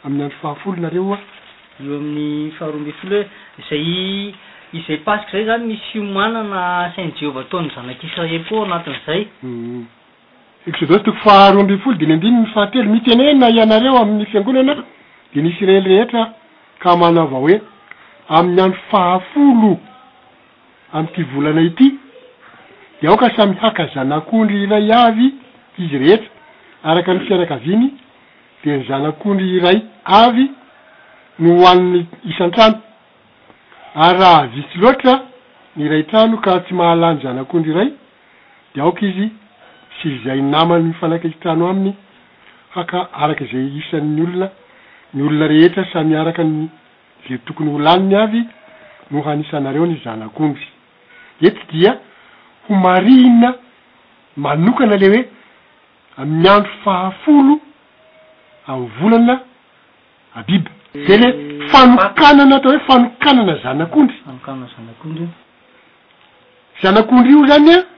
amin'ny 0.03 0.23
andro 0.27 0.37
fahafolonareo 0.41 1.11
a 1.13 1.19
eo 1.83 1.97
amin'ny 2.01 2.51
faharoambe 2.59 2.93
folo 3.01 3.17
hoe 3.19 3.63
zay 3.69 4.33
izay 4.79 5.01
paska 5.07 5.31
zay 5.31 5.43
zany 5.49 5.63
misy 5.71 5.99
homanana 5.99 6.91
sainy 6.95 7.13
jehovah 7.19 7.43
ataony 7.45 7.69
zanak'isa 7.75 8.29
ey 8.33 8.43
koa 8.49 8.63
anatin'izay 8.65 9.27
mm. 9.43 9.85
ksy 10.71 10.85
toko 10.87 11.11
faharoaambiyfolo 11.23 11.95
dinyndiny 11.97 12.37
ny 12.41 12.45
fahatelo 12.51 12.89
mitenena 12.91 13.49
ianareo 13.49 13.97
amin'ny 14.01 14.25
fiangonana 14.25 14.75
de 15.33 15.39
nsrely 15.41 15.79
rehetra 15.87 16.23
ka 16.79 16.97
manao 16.97 17.23
avao 17.27 17.39
hoe 17.41 17.61
amin'ny 18.29 18.61
andro 18.61 18.79
fahafolo 18.91 19.77
amyty 20.93 21.23
volana 21.33 21.61
ity 21.61 21.95
de 23.01 23.07
aoka 23.07 23.29
samy 23.35 23.55
haka 23.61 23.85
zanak'ondry 23.95 24.63
iray 24.63 24.91
avy 24.91 25.27
iy 25.79 25.95
ehetaknfiarakiny 25.95 27.93
de 28.63 28.77
ny 28.77 28.83
zanakondry 28.89 29.49
iray 29.57 29.81
avy 30.05 30.51
no 31.39 31.63
oaniny 31.63 32.05
isantrano 32.29 32.79
ary 33.95 34.19
raha 34.19 34.41
avitsy 34.43 34.77
loatra 34.77 35.21
nyrai 35.77 36.03
trano 36.03 36.37
ka 36.37 36.59
tsy 36.59 36.73
mahalany 36.73 37.21
zanakondry 37.23 37.73
ray 37.73 37.93
de 38.75 38.81
aoka 38.81 39.05
izy 39.05 39.31
tsizay 39.99 40.41
namany 40.41 40.83
mfanakahitrano 40.89 41.69
aminy 41.69 41.93
haka 42.73 43.09
araky 43.13 43.45
zay 43.51 43.67
isan''ny 43.79 44.21
olona 44.23 44.47
ny 45.13 45.23
olona 45.25 45.47
rehetra 45.49 45.85
samy 45.93 46.15
araky 46.17 46.41
n 46.43 46.69
zay 47.29 47.37
tokony 47.45 47.71
holaniny 47.71 48.15
avy 48.15 48.43
no 49.11 49.21
hanisanareo 49.25 49.85
ny 49.87 49.97
zanak'ondry 50.03 50.67
ety 51.41 51.61
dia 51.71 51.99
homarihina 52.69 53.53
manokana 54.37 54.97
le 54.97 55.07
hoe 55.13 55.25
amn'ny 56.17 56.47
andro 56.49 56.71
fahafolo 56.83 57.59
amy 58.67 58.87
volana 58.99 59.39
abiby 60.35 60.71
zay 61.07 61.17
le 61.17 61.27
fanokanana 61.71 62.55
atao 62.55 62.71
hoe 62.71 62.79
fanokanana 62.87 63.53
zanak'ondry 63.63 64.15
zanak'ondry 66.81 67.31
io 67.31 67.47
zany 67.47 67.71
a 67.73 67.96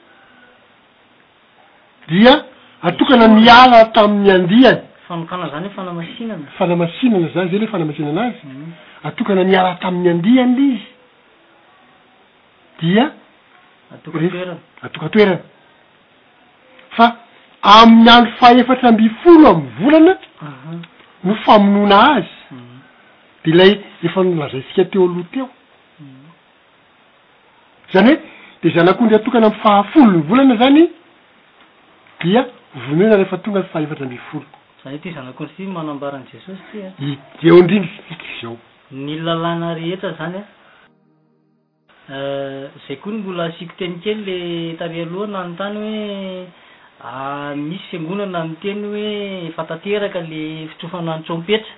dia 2.09 2.45
atokana 2.81 3.27
niala 3.27 3.85
tamin'ny 3.85 4.31
andianyka 4.31 4.81
nyfnamasina 5.61 6.37
fana 6.57 6.75
masinana 6.75 7.27
zany 7.33 7.49
zay 7.51 7.59
le 7.59 7.67
fanamasinana 7.67 8.21
azy 8.23 8.37
mhm. 8.47 8.71
atokana 9.03 9.43
niala 9.43 9.75
tamin'ny 9.81 10.09
andiany 10.09 10.59
izy 10.59 10.87
diao 12.81 13.09
atoka 14.85 15.09
toerana 15.09 15.39
fa 16.89 17.15
amin'ny 17.61 18.09
andro 18.09 18.31
fahefatra 18.39 18.91
mbifolo 18.91 19.47
amny 19.49 19.69
volana 19.79 20.13
no 21.23 21.35
famonona 21.35 22.11
azy 22.15 22.27
mhm. 22.51 22.79
de 23.45 23.51
lay 23.53 23.79
efa 24.03 24.23
nolaza 24.23 24.57
nsika 24.57 24.85
teo 24.85 25.03
alohateo 25.03 25.49
mhm. 25.99 26.25
zany 27.93 28.07
hoe 28.07 28.21
de 28.63 28.69
zanak'ondry 28.69 29.15
atokana 29.15 29.47
am 29.47 29.53
fahafolo 29.53 30.11
ny 30.11 30.21
volana 30.29 30.55
zany 30.57 30.89
dia 32.23 32.41
vonena 32.89 33.15
rehefa 33.17 33.37
tonga 33.43 33.63
faaevatra 33.71 34.05
mifolo 34.11 34.43
zany 34.83 34.95
ho 34.95 34.99
ty 35.03 35.11
zanakoanry 35.15 35.53
ty 35.55 35.63
manambaran' 35.63 36.25
jesosy 36.27 36.61
ty 36.71 36.77
a 36.83 36.91
ah. 36.91 37.17
ieo 37.43 37.57
indrindryik 37.63 38.21
izao 38.35 38.57
ny 38.91 39.19
lalàna 39.23 39.73
rehetra 39.75 40.11
zany 40.19 40.35
a 40.35 40.41
ah. 40.41 40.45
euh, 42.11 42.67
zay 42.87 42.97
koa 42.99 43.13
ny 43.13 43.19
mbola 43.23 43.43
asiako 43.49 43.73
teny 43.79 43.99
kely 44.03 44.19
le 44.27 44.37
tarialohana 44.77 45.39
any 45.45 45.55
tany 45.55 45.77
hoe 45.79 46.47
ah, 47.07 47.55
misy 47.55 47.87
seangonana 47.91 48.39
amn'ny 48.43 48.55
teny 48.59 48.83
hoe 48.91 49.51
fa 49.55 49.63
tateraka 49.63 50.19
le 50.19 50.67
fitrofanantsoampetra 50.75 51.73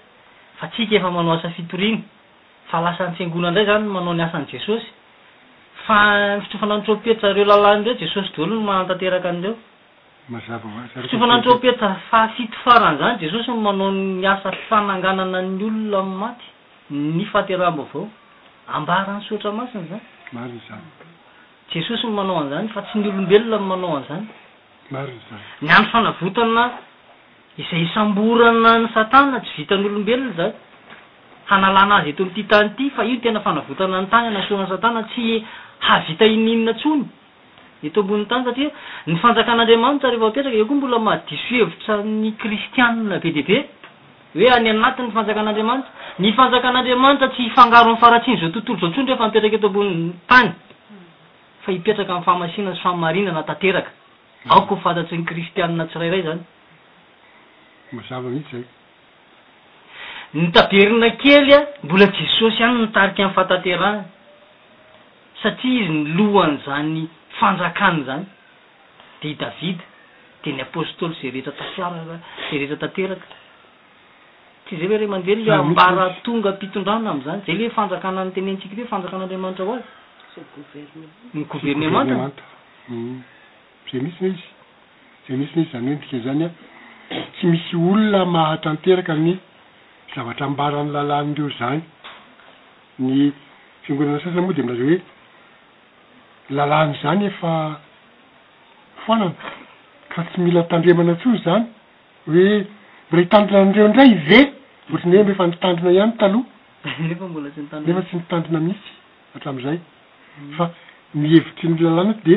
fa 0.57 0.67
tsika 0.73 0.95
efa 0.97 1.11
manao 1.13 1.37
asa 1.37 1.49
fitoriny 1.53 2.01
fa 2.73 2.81
lasan'ny-tsengona 2.81 3.51
ndray 3.53 3.65
zany 3.69 3.85
manao 3.85 4.13
ny 4.17 4.23
asan' 4.25 4.49
jesosy 4.49 4.89
fa 5.85 5.97
fitrofanantsoampetra 6.41 7.29
reo 7.33 7.45
lalànreo 7.45 7.93
jesosy 7.93 8.33
dolono 8.35 8.61
manatateraka 8.65 9.29
an'dreo 9.29 9.55
fitsofanantrao 10.95 11.59
peta 11.59 11.95
fahafito 12.09 12.55
faran'zany 12.63 13.19
jesosy 13.19 13.51
manaony 13.51 14.25
asa 14.25 14.51
fananganana 14.69 15.41
ny 15.41 15.63
olona 15.63 15.97
am'y 15.99 16.17
maty 16.19 16.47
ny 17.17 17.23
fahaterahambo 17.25 17.83
avao 17.83 18.07
ambarany 18.77 19.21
sotra 19.27 19.51
masina 19.51 19.83
zanyarna 19.91 20.79
jesosy 21.73 22.07
n 22.07 22.13
manao 22.15 22.39
an'izany 22.39 22.69
fa 22.69 22.81
tsy 22.81 22.99
ny 22.99 23.07
olombelona 23.11 23.59
manao 23.59 23.91
an'izanya 23.97 25.03
ny 25.61 25.69
andro 25.75 25.91
fanavotana 25.91 26.63
izay 27.57 27.87
samborana 27.93 28.79
ny 28.79 28.87
satana 28.95 29.41
tsy 29.43 29.51
vita 29.57 29.75
ny 29.75 29.85
olombelona 29.89 30.33
zany 30.37 30.53
hanalanazy 31.51 32.09
eto 32.13 32.23
amty 32.23 32.45
tany 32.47 32.69
ty 32.77 32.89
fa 32.95 33.03
io 33.03 33.19
n 33.19 33.19
tena 33.21 33.41
fanavotana 33.41 33.99
ny 34.01 34.07
tany 34.07 34.27
anasorany 34.31 34.69
satana 34.69 35.03
tsy 35.11 35.43
havita 35.83 36.23
in'inina 36.23 36.71
tsony 36.79 37.05
eto 37.83 38.01
ambon'ny 38.03 38.25
tany 38.29 38.43
satria 38.47 38.69
ny 39.07 39.15
fanjakan'andriamanitra 39.17 40.11
rehefa 40.13 40.29
petraka 40.35 40.55
eo 40.57 40.65
koa 40.69 40.75
mbola 40.79 40.99
mahadisohevitra 41.07 41.95
ny 42.21 42.29
kristianna 42.41 43.17
be 43.23 43.31
deabe 43.37 43.57
hoe 44.35 44.49
any 44.55 44.69
anatinny 44.75 45.11
fanjakan'andriamanitra 45.11 45.89
ny 46.23 46.29
fanjakan'andriamanitra 46.39 47.29
tsy 47.33 47.43
ifangarony 47.51 47.97
faratsiany 48.03 48.39
zao 48.41 48.51
tontolo 48.51 48.79
zao 48.79 48.91
to 48.95 49.01
ndreefa 49.01 49.25
mipetraka 49.29 49.55
eto 49.57 49.67
ambonny 49.67 50.13
tany 50.31 50.51
fa 51.65 51.69
ipetraka 51.75 52.11
aminy 52.13 52.25
fahmasina 52.27 52.75
sy 52.75 52.81
famainana 52.85 53.43
tanteraka 53.43 53.89
aoko 54.49 54.75
hofantatryny 54.75 55.25
kristiana 55.25 55.85
tsirairay 55.89 56.21
zanymitsy 57.97 58.63
ny 60.33 60.51
tabena 60.55 61.09
kely 61.21 61.53
a 61.53 61.59
mbola 61.83 62.05
jesosy 62.19 62.63
any 62.63 62.77
nitariky 62.85 63.23
amiy 63.23 63.33
fatatean 63.39 64.03
satria 65.41 65.81
izy 65.83 65.89
ny 65.93 66.13
lohany 66.17 66.59
zany 66.65 67.09
fanjakana 67.39 68.03
zany 68.05 68.25
de 69.23 69.29
i 69.29 69.33
davidy 69.35 69.81
de 70.43 70.51
ny 70.53 70.61
apostoly 70.61 71.13
za 71.21 71.29
rehetra 71.31 71.53
taiaraza 71.57 72.17
rehetra 72.51 72.75
tanteraka 72.75 73.27
ty 74.67 74.75
zay 74.77 74.87
hoe 74.87 74.97
rey 74.99 75.07
mandely 75.07 75.43
le 75.45 75.53
ambara 75.53 76.09
tonga 76.23 76.51
mpitondranona 76.57 77.11
am'izany 77.13 77.41
zay 77.45 77.55
leh 77.55 77.71
fanjakanany 77.77 78.31
tenentsika 78.35 78.75
tehoe 78.75 78.89
fanjakanaandramanitra 78.93 79.65
ho 79.69 79.73
ah 79.75 79.83
ny 81.33 81.43
gouvernemanteant 81.53 82.41
zay 83.91 84.01
misi 84.05 84.23
na 84.23 84.29
izy 84.29 84.47
zay 85.27 85.37
misyna 85.37 85.65
izy 85.65 85.71
zany 85.71 85.87
hoe 85.87 85.95
ndika'zany 85.97 86.43
a 86.45 86.51
tsy 87.35 87.45
misy 87.47 87.75
olona 87.75 88.25
mahatranteraka 88.35 89.13
ny 89.15 89.33
zavatra 90.15 90.45
ambarany 90.51 90.89
lalanreo 90.95 91.49
zany 91.59 91.81
ny 92.99 93.17
fingonana 93.83 94.19
sasan 94.19 94.43
moa 94.45 94.53
de 94.53 94.61
mi'laza 94.63 94.83
hoe 94.89 94.99
lalany 96.57 96.93
zany 97.03 97.25
efa 97.31 97.79
foanana 99.05 99.31
ka 100.09 100.23
tsy 100.29 100.41
mila 100.41 100.63
tandremana 100.63 101.15
tso 101.15 101.29
zany 101.45 101.65
hoe 102.27 102.65
mbora 103.09 103.21
hitandrina 103.23 103.65
ndreoinray 103.69 104.11
ve 104.29 104.37
oatrny 104.93 105.15
oe 105.17 105.23
mbfa 105.23 105.45
nitandrina 105.47 105.91
ihany 105.97 106.13
taha 106.17 106.39
nefa 107.83 108.01
tsy 108.01 108.15
nitandrina 108.15 108.59
misyaymihevitry 108.67 111.65
ny 111.69 111.75
lalnay 111.81 112.17
de 112.25 112.33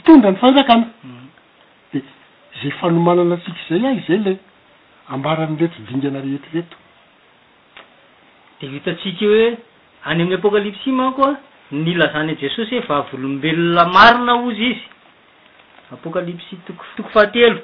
tondrany 0.06 0.36
fanaa 0.38 0.78
mm. 1.04 1.30
de 1.93 2.02
zay 2.62 2.71
fanomanana 2.80 3.36
atsika 3.38 3.58
zay 3.69 3.88
a 3.88 3.93
zay 4.08 4.17
lay 4.26 4.36
ambarany 5.13 5.56
reto 5.62 5.80
dingaana 5.89 6.19
reetoreto 6.26 6.76
de 8.62 8.65
itantsika 8.80 9.23
hoe 9.26 9.58
any 10.06 10.21
amin'ny 10.21 10.34
apokalipsi 10.36 10.91
man 10.91 11.13
ko 11.13 11.23
a 11.28 11.38
ny 11.71 11.93
lazany 12.00 12.32
e 12.32 12.36
jesosy 12.41 12.76
hoe 12.78 12.86
vavolombelona 12.89 13.86
marina 13.95 14.34
ozy 14.47 14.63
izy 14.71 14.82
apokalypsy 15.93 16.56
too- 16.67 16.76
toko 16.95 17.10
fahatelo 17.13 17.60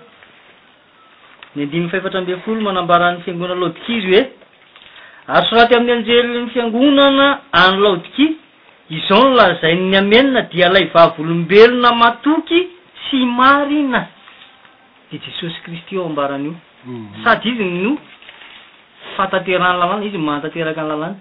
ny 1.55 1.63
andinny 1.63 1.89
faefatra 1.89 2.19
ambe 2.19 2.37
folo 2.45 2.61
manambaran'ny 2.61 3.21
fiangonana 3.23 3.59
laodiki 3.59 3.93
izy 3.99 4.07
hoe 4.15 4.23
ary 5.27 5.45
soraty 5.47 5.75
amin'ny 5.75 5.93
anjelynny 5.97 6.49
fiangonana 6.53 7.27
any 7.51 7.77
laodiki 7.83 8.27
izaho 8.93 9.25
ny 9.29 9.35
lazai'ny 9.35 9.95
amenina 9.97 10.41
dia 10.51 10.69
la 10.69 10.79
ivavolombelona 10.79 11.89
matoky 11.95 12.61
sy 13.09 13.25
marina 13.37 14.01
de 15.11 15.17
jesosy 15.23 15.57
kristy 15.65 15.95
ao 15.97 16.05
ambaran'io 16.11 16.53
mhm. 16.85 17.23
sady 17.23 17.49
izy 17.53 17.63
yno 17.79 17.91
faatanterahany 19.17 19.79
lalàna 19.79 20.05
izy 20.09 20.17
mahatateraka 20.17 20.81
any 20.81 20.89
lalàna 20.89 21.17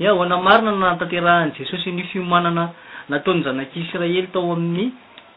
i 0.00 0.06
ahoana 0.06 0.36
marina 0.48 0.70
nanataterahan' 0.82 1.52
jesosy 1.58 1.90
an'io 1.90 2.06
fiomanana 2.12 2.64
nataony 3.10 3.42
zanak' 3.44 3.74
israely 3.76 4.26
tao 4.32 4.52
amin'ny 4.52 4.86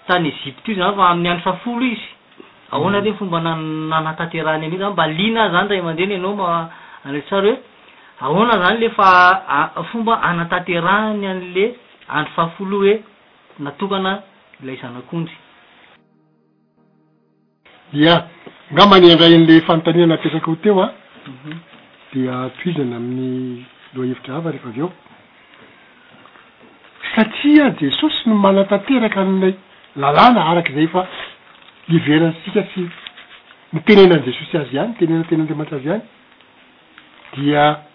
tany 0.07 0.27
ezipte 0.29 0.71
izy 0.71 0.79
zany 0.81 0.93
fa 0.95 1.09
amin'ny 1.09 1.29
andosafolo 1.33 1.85
izy 1.85 2.09
ahoana 2.71 2.99
reny 3.01 3.11
mhm. 3.11 3.17
fomba 3.19 3.39
nnanataterahany 3.41 4.65
an'io 4.67 4.79
zany 4.79 4.93
mba 4.93 5.07
lina 5.07 5.41
a 5.43 5.49
zany 5.49 5.67
ray 5.69 5.79
amandehny 5.79 6.15
anao 6.15 6.35
ma 6.35 6.69
aretsary 7.07 7.49
hoe 7.49 7.59
ahoana 8.21 8.61
zany 8.61 8.79
le 8.81 8.89
fa 8.91 9.71
fomba 9.91 10.15
anatanterahany 10.29 11.25
an'ley 11.33 11.69
andro 12.15 12.31
fahafoloa 12.35 12.81
hoe 12.85 12.93
natokana 13.65 14.11
ilay 14.61 14.77
zanak'onry 14.81 15.35
ia 18.03 18.15
ngaamany 18.73 19.07
andrayn'le 19.13 19.55
fanontanina 19.69 20.05
napetraky 20.11 20.49
ho 20.49 20.55
teo 20.55 20.79
a 20.83 20.87
mhm. 21.31 21.57
dia 22.13 22.37
toizana 22.61 22.95
amin'ny 22.95 23.65
loa 23.95 24.05
hevitraava 24.09 24.51
rehefa 24.55 24.67
avy 24.69 24.79
eo 24.83 24.91
satria 27.15 27.69
jesosy 27.81 28.29
no 28.29 28.35
manatanteraka 28.45 29.21
an'ilay 29.25 29.53
lalàna 29.95 30.41
arak' 30.51 30.73
zay 30.75 30.83
efa 30.91 31.07
miveran 31.89 32.33
tsika 32.41 32.63
sy 32.73 32.85
nitenenan' 33.73 34.23
jesosy 34.29 34.57
azy 34.57 34.75
iany 34.77 34.91
ntenenantenenandriamantsy 34.93 35.75
azy 35.79 35.87
ihany 35.89 36.03
dia 37.37 37.89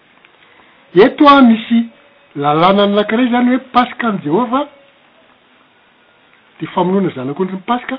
eto 0.95 1.27
a 1.29 1.41
misy 1.41 1.87
lalànan 2.35 2.91
anakiray 2.93 3.29
zany 3.31 3.49
hoe 3.49 3.59
pasika 3.73 4.07
an'y 4.07 4.21
jehova 4.23 4.67
de 6.59 6.65
famonoana 6.67 7.09
zanak'ondry 7.09 7.55
nypaska 7.55 7.97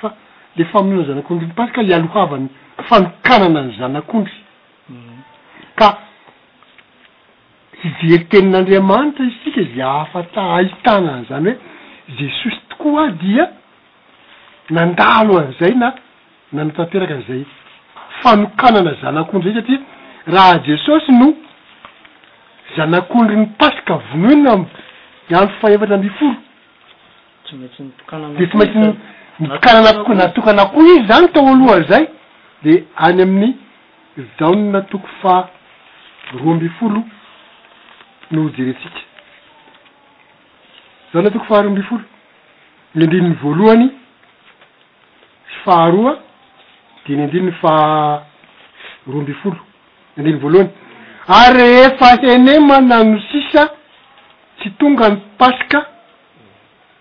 fa 0.00 0.14
de 0.56 0.64
famonona 0.64 1.04
zanakondry 1.06 1.46
ny 1.46 1.52
pasika 1.52 1.82
ialohavany 1.82 2.48
fanokanana 2.88 3.60
any 3.60 3.76
zanak'ondry 3.78 4.32
ka 5.74 5.98
hijeritenin'andriamanitra 7.82 9.24
itsika 9.24 9.62
za 9.76 9.86
aafata 9.86 10.54
aitana 10.56 11.14
an 11.14 11.24
zany 11.26 11.50
hoe 11.50 11.58
jesosy 12.18 12.60
tokoa 12.68 13.04
a 13.06 13.10
dia 13.10 13.48
nandalo 14.70 15.38
an'izay 15.38 15.74
na 15.74 15.94
nanatanteraka 16.52 17.14
an'izay 17.14 17.46
fanokananany 18.22 18.96
zanakondry 19.02 19.52
zay 19.52 19.60
satria 19.62 19.80
raha 20.26 20.58
jesosy 20.58 21.12
no 21.12 21.45
zanak'ondry 22.76 23.36
ny 23.36 23.46
tasika 23.58 24.00
vonoinna 24.12 24.52
amfahevatra 25.40 25.94
ambifolode 25.94 26.38
tsy 27.44 27.54
maintsy 27.56 27.82
mipokana 29.38 29.78
anapokoa 29.80 30.14
natokana 30.20 30.64
koha 30.72 30.86
izy 30.96 31.06
zany 31.10 31.28
tao 31.32 31.46
aloha 31.52 31.80
zay 31.90 32.06
de 32.62 32.84
any 32.96 33.22
amin'ny 33.22 33.54
zahony 34.38 34.70
natoko 34.72 35.08
fa 35.22 35.34
roa 36.32 36.52
ambifolo 36.52 37.02
noo 38.30 38.48
jerytsika 38.56 39.00
zahon 41.12 41.24
natoko 41.24 41.44
faharoa 41.44 41.70
ambifolo 41.70 42.02
ny 42.94 43.02
andininy 43.04 43.34
voalohany 43.42 43.88
faharoa 45.64 46.18
de 47.06 47.16
ny 47.16 47.22
andinyny 47.22 47.52
fa 47.52 47.72
roa 49.08 49.20
ambifolo 49.20 49.56
ny 50.16 50.20
andinny 50.22 50.40
voalohany 50.40 50.70
ary 51.28 51.58
rehefa 51.58 52.16
henema 52.22 52.80
na 52.80 53.02
nosisa 53.04 53.70
tsy 54.60 54.70
tonga 54.78 55.08
ny 55.10 55.16
paska 55.38 55.82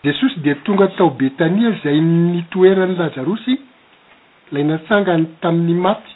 jesosy 0.03 0.39
de 0.39 0.55
tonga 0.63 0.88
tao 0.97 1.09
betania 1.09 1.71
zay 1.84 2.01
nytoerany 2.01 2.95
lazarosy 2.97 3.59
la 4.51 4.59
inatsangany 4.59 5.26
tamin'ny 5.41 5.80
maty 5.82 6.11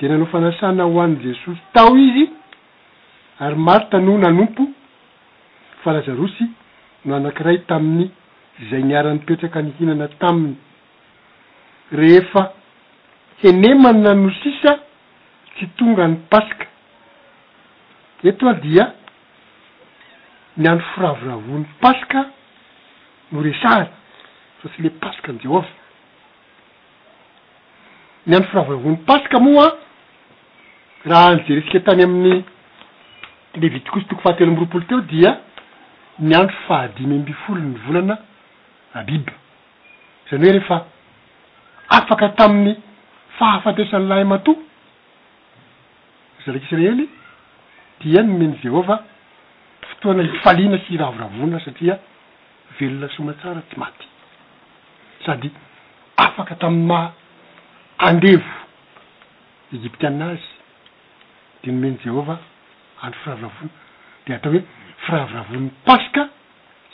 denanao 0.00 0.26
fanasana 0.26 0.84
ho 0.84 1.00
any 1.02 1.16
jesosy 1.22 1.58
tao 1.72 1.96
izy 1.98 2.30
ary 3.40 3.56
marta 3.56 3.98
no 3.98 4.18
nanompo 4.18 4.62
fa 5.82 5.92
lazarosy 5.92 6.44
no 7.04 7.14
anankiray 7.16 7.58
tami'ny 7.66 8.10
zay 8.70 8.82
niara-n'nipetraka 8.82 9.62
nyhinana 9.62 10.08
taminy 10.18 10.54
rehefa 11.92 12.52
henema 13.42 13.92
nanosisa 13.92 14.78
ty 15.60 15.68
tonga 15.76 16.08
ny 16.08 16.16
paska 16.32 16.66
eto 18.30 18.48
a 18.48 18.52
dia 18.64 18.84
ny 20.56 20.68
andro 20.70 20.88
firavoravoany 20.94 21.64
paska 21.84 22.22
no 23.32 23.42
resary 23.44 23.60
sao 24.62 24.70
tsy 24.70 24.82
le 24.84 24.90
paska 25.04 25.32
n'jeova 25.36 25.68
ny 28.26 28.36
andro 28.38 28.48
firavoravoany 28.50 28.96
paska 29.10 29.40
moa 29.46 29.66
raha 31.12 31.34
nyjerisika 31.36 31.80
tany 31.90 32.02
amin'ny 32.06 32.40
lehviti 33.60 33.90
ko 33.90 34.00
tsy 34.00 34.08
toko 34.08 34.22
fahatelo 34.24 34.50
amiroapolo 34.56 34.84
teo 34.88 35.00
dia 35.12 35.36
ny 36.24 36.34
andro 36.40 36.56
fahadimy 36.70 37.14
ambi 37.20 37.32
folo 37.44 37.60
ny 37.66 37.76
volana 37.86 38.18
abiba 38.94 39.32
zany 40.30 40.46
hoe 40.48 40.56
rehefa 40.56 40.82
afaka 42.00 42.28
tamin'ny 42.40 42.76
fahafatesany 43.38 44.08
lahy 44.08 44.24
mato 44.24 44.56
zarakyisraely 46.46 47.08
diay 48.02 48.22
nomeny 48.28 48.54
jehovah 48.62 49.00
fotoana 49.88 50.22
hifaliana 50.28 50.78
sy 50.86 50.96
ravoravona 50.96 51.60
satria 51.64 51.96
velona 52.78 53.08
soama 53.16 53.32
tsara 53.34 53.62
tsy 53.68 53.76
maty 53.80 54.06
sady 55.26 55.50
afaka 56.16 56.54
tami'y 56.62 56.86
ma- 56.90 57.12
andevo 57.98 58.48
egiptiana 59.74 60.28
azy 60.32 60.46
de 61.64 61.70
nomeny 61.72 61.98
jehovah 62.04 62.38
andro 63.02 63.18
firavoravona 63.24 63.70
de 64.26 64.34
atao 64.34 64.52
hoe 64.52 64.62
firavoravonny 65.06 65.70
paska 65.86 66.28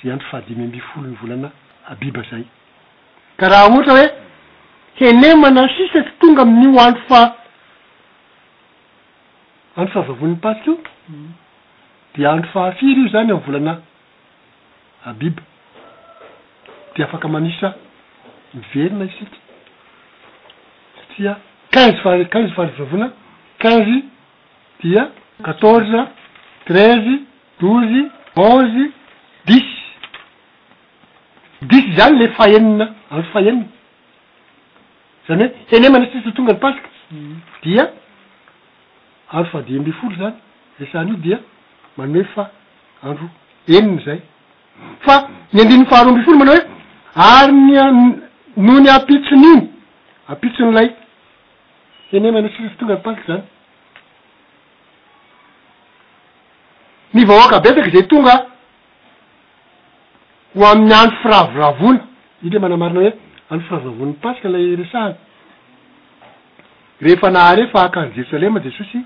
za 0.02 0.12
andro 0.12 0.28
fahadimy 0.30 0.64
amby 0.64 0.80
folo 0.88 1.06
ny 1.08 1.16
volana 1.22 1.48
abiba 1.92 2.22
zay 2.30 2.44
ka 3.38 3.48
raha 3.48 3.66
ohatra 3.70 3.92
hoe 3.96 4.06
henemana 5.00 5.68
sisatsy 5.76 6.12
tonga 6.20 6.42
amin'io 6.42 6.80
andro 6.80 7.02
fa 7.08 7.45
andro 9.76 9.92
fahaivavonnny 9.92 10.38
pasika 10.40 10.80
io 11.08 11.24
de 12.16 12.26
andro 12.26 12.48
fahafiry 12.52 13.00
io 13.02 13.08
zany 13.14 13.30
amy 13.32 13.40
volana 13.46 13.72
abiby 15.10 15.42
de 16.96 17.00
afaka 17.06 17.28
manisa 17.34 17.68
miverona 18.54 19.04
isika 19.10 19.36
satria 21.00 21.32
quinz 21.74 21.98
fa- 22.04 22.24
quinze 22.32 22.52
fahari 22.56 22.72
vavona 22.80 23.06
quinze 23.62 23.96
dia 24.82 25.02
quatorze 25.44 26.02
treize 26.66 27.16
doze 27.60 28.02
onze 28.48 28.84
dix 29.48 29.64
dix 31.70 31.84
zany 31.96 32.16
le 32.22 32.28
faenina 32.38 32.86
andro 33.10 33.28
faenina 33.32 33.66
zany 35.28 35.44
hoe 35.68 35.76
ene 35.78 35.88
manisasytonga 35.94 36.52
ny 36.54 36.58
pasika 36.64 36.88
mm. 37.12 37.36
dia 37.64 37.84
andro 39.32 39.44
fahadiambi 39.50 39.92
folo 39.92 40.16
zany 40.16 40.34
resany 40.80 41.10
i 41.10 41.16
dia 41.22 41.38
mana 41.96 42.14
hoe 42.18 42.24
fa 42.34 42.44
andro 43.08 43.26
eniny 43.76 43.98
zay 44.06 44.18
fa 45.06 45.16
ny 45.54 45.60
andiniy 45.64 45.84
faharoambifolo 45.92 46.38
manao 46.42 46.54
hoe 46.54 46.66
ary 47.30 47.52
nya 47.66 47.84
no 48.66 48.80
ny 48.82 48.88
ampitson'iny 48.96 49.64
apitsony 50.34 50.72
lay 50.78 50.88
eny 52.16 52.28
ena 52.28 52.40
na 52.40 52.48
s 52.72 52.78
tonga 52.78 52.94
npasiky 53.00 53.26
zany 53.30 53.42
ny 57.14 57.24
vahoaka 57.30 57.60
betsaka 57.64 57.90
zay 57.96 58.04
tonga 58.12 58.34
ho 60.56 60.62
amin'ny 60.72 60.94
andro 61.00 61.18
firavoravona 61.22 62.00
i 62.46 62.50
le 62.50 62.58
manamarina 62.64 63.00
hoe 63.00 63.12
andro 63.50 63.66
firavoravonyny 63.68 64.14
pasika 64.22 64.48
lay 64.48 64.86
saak 67.72 67.96
anyjeroemaesosy 67.96 68.98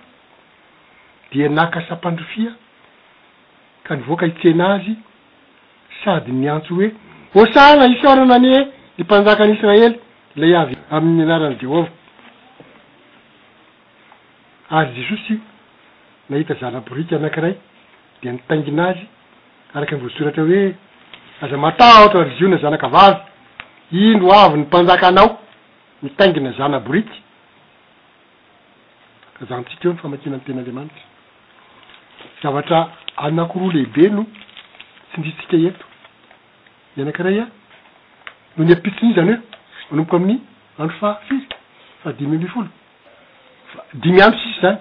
dia 1.31 1.49
nakasampandrofia 1.49 2.53
ka 3.85 3.97
nivoaka 3.97 4.27
hitsena 4.27 4.69
azy 4.75 4.95
sady 6.05 6.33
niantso 6.33 6.75
hoe 6.75 6.89
osana 7.35 7.87
isonana 7.95 8.35
anie 8.39 8.59
ny 8.99 9.05
mpanjaka 9.05 9.43
anyisraely 9.45 9.99
ilay 10.37 10.55
avy 10.63 10.75
amin'ny 10.97 11.23
anarana 11.27 11.57
jehova 11.61 11.89
ary 14.71 14.91
jesosy 14.99 15.35
i 15.35 15.41
nahita 16.33 16.55
zana 16.55 16.81
boriky 16.81 17.15
anakiray 17.15 17.55
de 18.23 18.33
nitaingina 18.33 18.89
azy 18.91 19.05
araky 19.75 19.95
nyvoasoratra 19.95 20.43
hoe 20.49 20.63
aza 21.43 21.57
mataoto 21.57 22.21
ary 22.21 22.31
zy 22.39 22.43
iona 22.45 22.57
zanakavavy 22.57 23.21
indo 24.03 24.29
avy 24.43 24.57
ny 24.57 24.63
mpanjaka 24.63 25.09
anao 25.09 25.39
nitaingina 26.03 26.53
zana 26.53 26.81
boriky 26.81 27.19
a 29.43 29.45
zanytsitra 29.49 29.85
eo 29.89 29.93
no 29.95 30.03
famakina 30.03 30.35
any 30.37 30.45
tena 30.45 30.59
andriamanitra 30.59 31.10
zavatra 32.43 32.93
anakoroa 33.17 33.73
lehibe 33.73 34.09
no 34.13 34.25
tsy 35.13 35.21
ndriitsika 35.21 35.57
eto 35.69 35.85
ni 36.97 37.03
anakarah 37.03 37.33
ia 37.33 37.47
no 38.57 38.65
ny 38.65 38.73
apitsinyiy 38.73 39.15
zany 39.17 39.33
hoe 39.33 39.39
manomboka 39.91 40.17
amin'ny 40.17 40.41
andro 40.81 40.97
fa 41.01 41.11
fiy 41.29 41.41
fa 42.03 42.13
dimymbi 42.13 42.47
folo 42.49 42.69
fa 43.75 43.85
di 44.01 44.11
my 44.13 44.23
andro 44.23 44.41
sisy 44.41 44.61
zany 44.61 44.79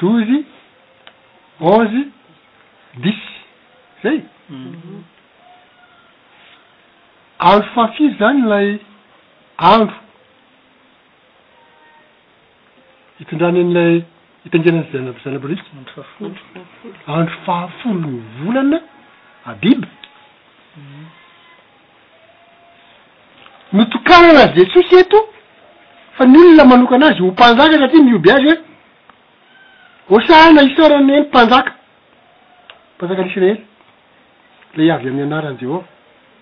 douze 0.00 0.44
onze 1.60 2.02
dixy 3.00 3.38
zay 4.02 4.18
hmm. 4.48 5.00
andro 7.38 7.68
fahafiry 7.74 8.16
zany 8.20 8.42
lay 8.52 8.66
andro 9.70 9.96
hitondrany 13.18 13.60
an'ilay 13.64 13.94
hitangerany 14.44 14.84
zana 14.92 15.12
bzany 15.16 15.36
abrisyol 15.40 16.32
andro 17.06 17.32
fahafolo 17.46 17.94
ny 18.10 18.20
volana 18.42 18.78
abiby 19.46 19.88
mitokarana 23.78 24.44
jesosy 24.58 24.94
eto 25.02 25.22
fa 26.18 26.26
ny 26.32 26.38
olona 26.44 26.64
manokanazy 26.72 27.22
ho 27.24 27.30
mpanjaka 27.32 27.78
satria 27.82 28.04
mioby 28.10 28.30
azy 28.36 28.50
e 28.54 28.56
osaana 30.16 30.62
isoranyeny 30.70 31.20
mpanjaka 31.28 31.74
pansaka 32.98 33.22
nyisraely 33.22 33.60
le 34.76 34.92
avy 34.94 35.08
amin'y 35.08 35.26
anaran'izeo 35.28 35.74
ao 35.74 35.84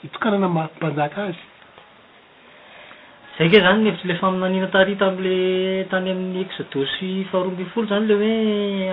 hitokanana 0.05 0.49
makmpanjaka 0.49 1.23
azyzake 1.29 3.59
zanynevtry 3.67 4.07
le 4.09 4.15
famianina 4.21 4.67
tata 4.71 5.07
amle 5.09 5.35
tany 5.91 6.09
amin'ny 6.11 6.41
eosyfaharoambifolo 6.43 7.87
zany 7.91 8.05
le 8.09 8.15
hoe 8.15 8.31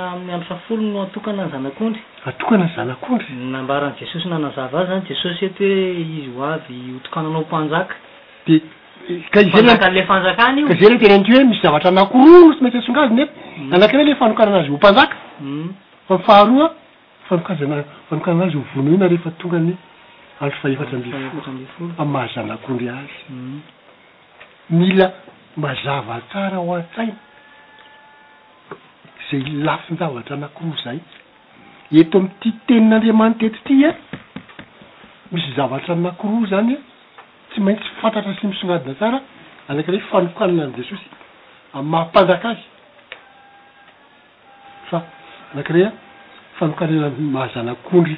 amy 0.03 0.31
aosafolo 0.37 0.81
no 0.81 1.01
atokana 1.03 1.43
anzanakondry 1.45 2.01
atokana 2.25 2.63
an 2.63 2.69
zanakondry 2.75 3.31
nambaran' 3.55 3.95
jesosy 3.99 4.25
nanazava 4.29 4.77
azyzany 4.79 5.03
jesosy 5.09 5.41
ety 5.45 5.63
hoe 5.63 5.75
izy 6.03 6.21
oayookaaaoadk 6.39 7.89
zay 9.33 9.43
le 9.49 9.53
tena 10.97 11.17
nre 11.17 11.31
hoe 11.35 11.43
misy 11.43 11.61
zavatra 11.61 11.89
anakorono 11.91 12.49
tsy 12.53 12.61
maity 12.63 12.79
tsongaynye 12.81 13.25
mm. 13.59 13.73
anakiray 13.73 14.05
le 14.05 14.11
fanokananazy 14.15 14.69
hompanjaka 14.73 15.15
mm. 15.41 15.69
fa' 16.07 16.17
faharoa 16.27 16.67
fanoafanokananazy 17.29 18.55
vonina 18.75 19.05
reatonga 19.11 19.59
ando 20.43 20.55
faeatra 20.61 20.97
a'ymahazanakondry 22.01 22.89
azy 22.89 23.29
mila 24.79 25.07
mazava 25.63 26.15
tsara 26.31 26.57
ao 26.61 26.71
an-tsaina 26.77 27.15
zay 29.29 29.41
lafinjavatra 29.67 30.35
nakiroa 30.43 30.77
zay 30.83 30.97
eto 32.01 32.15
ami'yty 32.19 32.49
tenin'andriamanity 32.67 33.45
etytya 33.49 33.89
eh? 33.91 33.95
misy 35.31 35.53
zavatra 35.57 35.93
nakiroa 36.07 36.49
zanya 36.53 36.73
eh? 36.77 36.83
tsy 37.51 37.59
maintsy 37.65 37.89
fantatra 38.01 38.33
sy 38.39 38.47
misonadina 38.49 38.95
tsara 38.97 39.19
anakiray 39.69 40.01
fanokanana 40.09 40.63
an' 40.69 40.75
jesosy 40.79 41.05
a' 41.77 41.81
mahampanjaka 41.85 42.47
azy 42.55 42.65
fa 44.89 45.05
anakiray 45.53 45.85
a 45.85 45.85
eh? 45.89 45.93
fanokanana 46.57 47.05
a 47.13 47.19
mahazanakondry 47.35 48.17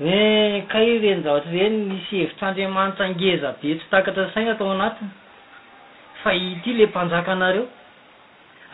e 0.00 0.62
ka 0.68 0.78
i 0.82 0.98
reny 1.02 1.22
zaatra 1.22 1.50
reny 1.50 1.78
misy 1.90 2.12
hevitrandryamanitsa 2.20 3.04
angeza 3.04 3.50
be 3.60 3.68
tsy 3.78 3.86
takatra 3.90 4.28
sasaina 4.28 4.52
atao 4.54 4.70
anatiny 4.74 5.10
fa 6.22 6.30
i 6.34 6.54
ty 6.62 6.70
la 6.78 6.86
mpanjaka 6.86 7.32
anareo 7.32 7.66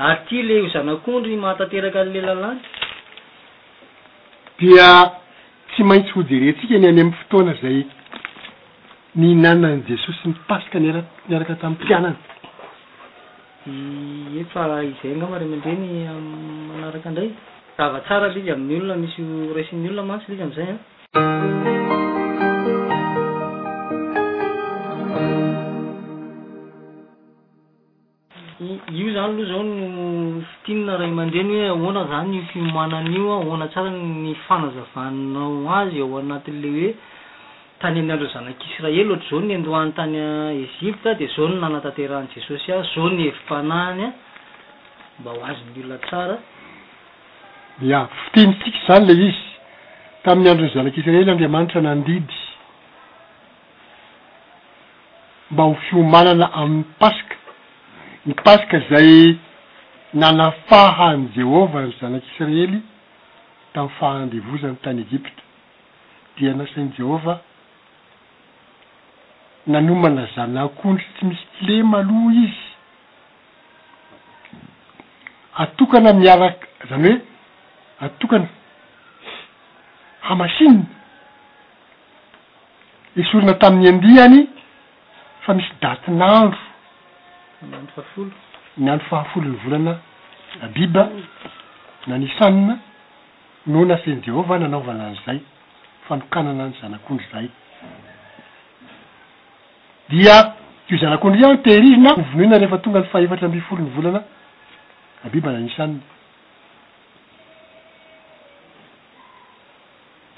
ary 0.08 0.20
ty 0.28 0.42
le 0.42 0.60
hozanak'ondry 0.66 1.36
mahatanteraka 1.44 2.04
nle 2.04 2.20
lalanty 2.26 2.68
dia 4.58 4.88
tsy 5.72 5.82
maintsy 5.82 6.12
hojerentsika 6.12 6.76
ny 6.78 6.86
any 6.88 6.92
amin'ny 6.92 7.16
fotoana 7.22 7.54
zay 7.62 7.80
ninanna 9.16 9.68
ny 9.76 9.82
jesosy 9.88 10.28
mipasika 10.28 10.78
nniaraka 10.78 11.56
tamin'ny 11.62 11.84
pianana 11.86 12.16
efa 14.44 14.62
izay 14.92 15.12
angamoareamandreny 15.16 15.88
amanaraka 16.14 17.10
ndray 17.10 17.30
rava 17.78 18.00
tsara 18.04 18.28
lizy 18.34 18.50
amin'ny 18.52 18.76
olona 18.82 18.96
misy 19.04 19.22
hraisin'ny 19.52 19.88
olona 19.90 20.02
mantsy 20.10 20.28
livy 20.32 20.42
ami'izay 20.46 20.68
a 20.74 20.74
ah. 20.74 20.82
io 21.16 21.20
zany 28.90 29.04
aloha 29.16 29.46
zao 29.46 29.62
no 29.62 30.42
fitinyna 30.42 30.96
ray 30.98 31.06
amandreny 31.10 31.68
hoe 31.68 31.68
ahoana 31.68 32.06
zany 32.08 32.34
io 32.38 32.42
fiomanan' 32.52 33.12
io 33.14 33.32
a 33.32 33.36
ahoana 33.42 33.66
tsara 33.68 33.90
ny 33.90 34.34
fanazavanao 34.48 35.70
azy 35.80 35.98
eo 35.98 36.18
anatin'le 36.18 36.68
hoe 36.72 36.94
tany 37.78 37.98
amin'ny 37.98 38.12
andro 38.12 38.28
zanak'israely 38.34 39.06
ohatra 39.06 39.28
zao 39.30 39.40
ny 39.40 39.54
andohany 39.54 39.92
tany 39.94 40.16
egiptaa 40.64 41.14
de 41.14 41.26
zao 41.36 41.46
no 41.48 41.60
nanatanterahan' 41.60 42.28
jesosy 42.34 42.72
ah 42.72 42.82
zao 42.94 43.08
ny 43.10 43.22
hevim-panahany 43.30 44.02
a 44.08 44.12
mba 45.20 45.30
ho 45.30 45.44
azy 45.44 45.62
moola 45.76 45.96
tsara 45.98 46.38
ya 47.82 48.06
fitianytika 48.24 48.78
zany 48.88 49.06
le 49.06 49.12
izy 49.14 49.43
tamin'ny 50.24 50.50
androny 50.50 50.70
zanak'isiraely 50.74 51.30
andriamanitra 51.32 51.80
nandidy 51.88 52.36
mba 55.50 55.62
ho 55.68 55.74
fiomanana 55.84 56.46
amin'ny 56.62 56.84
paska 57.00 57.36
ny 58.26 58.32
paska 58.46 58.76
zay 58.90 59.10
nanafaha 60.22 61.04
any 61.14 61.26
jehovah 61.36 61.80
any 61.84 61.94
zanak'israely 62.00 62.78
tamin'ny 63.74 63.92
faha 63.98 64.16
andevozany 64.24 64.76
tany 64.84 65.00
egypta 65.06 65.42
dia 66.36 66.52
nasainy 66.60 66.90
jehovah 66.98 67.38
nanomana 69.74 70.24
zanak'ondry 70.36 71.04
tsy 71.14 71.22
misy 71.30 71.46
kilema 71.56 71.98
aloha 71.98 72.32
izy 72.44 72.64
atokana 75.64 76.12
miaraka 76.22 76.66
zany 76.88 77.08
hoe 77.08 77.18
atokana 78.06 78.48
hamachina 80.24 80.84
esorona 83.16 83.54
tamin'ny 83.62 83.88
andiany 83.92 84.38
fa 85.44 85.52
misy 85.54 85.70
datin'andro 85.82 86.60
nyandro 87.72 87.92
fahafolo 88.00 88.32
ny 88.82 88.86
andro 88.92 89.06
fahafolo 89.10 89.46
ny 89.50 89.56
volana 89.64 89.92
a 90.62 90.66
biba 90.68 91.02
nanisanina 92.06 92.74
no 93.66 93.84
nasiny 93.84 94.20
jehovah 94.24 94.58
nanaovanany 94.60 95.16
zay 95.26 95.40
fanokanana 96.08 96.64
ny 96.70 96.74
zanak'ondry 96.80 97.26
zay 97.32 97.46
dia 100.08 100.36
io 100.90 100.96
zanak'ondry 100.98 101.40
iany 101.40 101.60
tehiririna 101.62 102.16
nvonoina 102.16 102.58
rehefa 102.58 102.78
tonga 102.78 103.00
ny 103.00 103.06
fahefatra 103.12 103.46
amby 103.46 103.60
folo 103.68 103.82
ny 103.84 103.90
volana 103.90 104.20
a 105.24 105.28
biba 105.28 105.52
nanisanina 105.52 106.00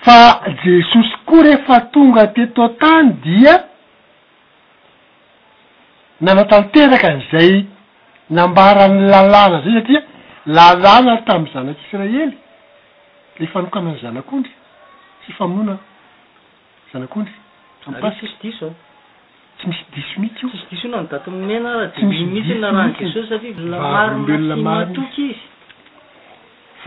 fa 0.07 0.15
jesosy 0.65 1.15
koa 1.27 1.43
rehefa 1.47 1.77
tonga 1.95 2.25
teto 2.35 2.61
a-tany 2.69 3.09
dia 3.25 3.55
nanatanoteraka 6.25 7.07
an'izay 7.13 7.53
nambaran'ny 8.37 9.01
lalàna 9.15 9.59
zay 9.65 9.73
satria 9.79 10.01
lalàna 10.57 11.15
tami'y 11.29 11.53
zanak'israely 11.55 12.33
le 13.41 13.47
fanokana 13.55 13.87
any 13.95 14.01
zanak'ondry 14.05 14.53
tsy 15.25 15.31
famona 15.39 15.75
zanak'ondry 16.93 17.35
apasikaisdisoa 17.91 18.73
tsy 19.59 19.65
misy 19.73 19.85
diso 19.97 20.15
mitsy 20.23 20.41
iodisoona 20.47 20.99
ndatomenardtsy 21.09 22.03
misymitbelolamar 22.15 24.89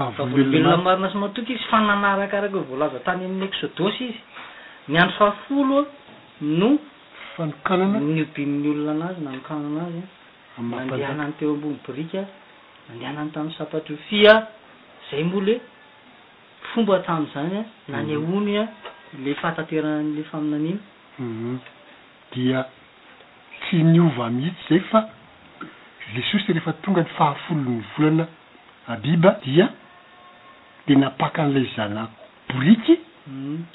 vlelomarina 0.07 1.09
sy 1.11 1.17
matok 1.17 1.49
izy 1.49 1.63
fananarakaraky 1.69 2.55
o 2.59 2.65
voalaza 2.69 2.99
tany 3.05 3.23
amin'ny 3.25 3.43
exodosy 3.49 4.03
izy 4.03 4.21
niandro 4.91 5.15
fahafoloa 5.19 5.83
no 6.59 6.69
fanokanananiobin'nyolona 7.35 8.91
anazy 8.95 9.21
nanokanaanazyaneanany 9.23 11.27
ah, 11.27 11.31
teo 11.39 11.51
ambonny 11.55 11.77
brika 11.91 12.21
mandehanany 12.87 13.31
tamin'ny 13.33 13.55
sapatrofia 13.57 14.33
zay 15.11 15.23
mbol 15.23 15.45
hoe 15.47 15.59
fomba 16.71 16.99
ta'zany 16.99 17.55
a 17.59 17.61
na 17.91 17.97
ny 18.01 18.13
mhm. 18.15 18.37
ony 18.37 18.57
a 18.57 18.59
le 19.23 19.31
fahataterahan'le 19.41 20.23
faminan'iny 20.31 20.79
mhm. 21.19 21.55
dia 22.33 22.59
tsy 23.61 23.77
niova 23.83 24.25
mihity 24.29 24.63
zay 24.69 24.79
fa 24.91 25.09
vesosy 26.13 26.49
rehefa 26.53 26.73
tonga 26.81 27.01
ny 27.01 27.09
fahafolo 27.17 27.59
nyvolana 27.61 28.25
abibdia 28.87 29.65
napaka 30.95 31.43
an'ilay 31.43 31.67
zanako 31.75 32.11
boriky 32.53 32.97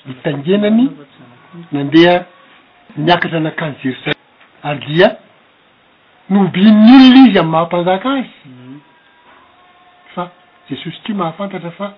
hitangenany 0.06 0.86
hmm. 0.86 1.64
nandeha 1.72 2.24
miakatra 2.96 3.40
nakan 3.40 3.74
jerisa 3.82 4.12
ary 4.62 4.78
dia 4.86 5.16
nohobinny 6.30 6.94
olona 6.94 7.28
izy 7.28 7.38
am'ny 7.38 7.50
mahampanjaka 7.50 8.10
azy 8.14 8.28
hmm. 8.44 8.80
fa 10.14 10.30
jesosy 10.70 11.00
ti 11.04 11.12
mahafantatra 11.14 11.70
fa 11.70 11.94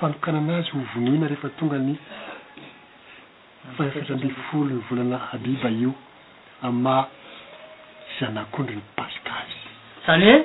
fanokana 0.00 0.38
anazy 0.38 0.70
hovonina 0.70 1.28
rehefa 1.28 1.48
tonga 1.58 1.78
ny 1.78 1.94
fahhafatrambe 3.76 4.28
folo 4.50 4.70
ny 4.74 4.82
vonana 4.90 5.18
habiba 5.32 5.70
io 5.70 5.94
am' 6.62 6.80
mah 6.82 7.06
zanak'ondro 8.20 8.74
nypasik' 8.74 9.32
azy 9.32 9.60
zany 10.06 10.24
hoe 10.30 10.40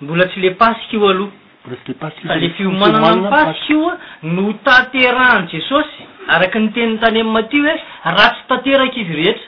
mbola 0.00 0.26
tsy 0.28 0.40
le 0.40 0.50
pasika 0.54 0.92
io 0.96 1.08
aloha 1.08 1.32
fa 1.76 2.34
le 2.42 2.48
fiomanana 2.56 3.10
nypasioa 3.16 3.92
no 4.22 4.52
tanterahany 4.66 5.48
jesosy 5.52 6.00
araky 6.34 6.56
ny 6.62 6.68
teniny 6.72 6.98
tany 7.02 7.20
ami'y 7.22 7.32
matio 7.36 7.62
hoe 7.62 7.74
raha 8.16 8.28
tsy 8.34 8.42
tanteraky 8.52 9.00
izy 9.04 9.12
rehetra 9.12 9.42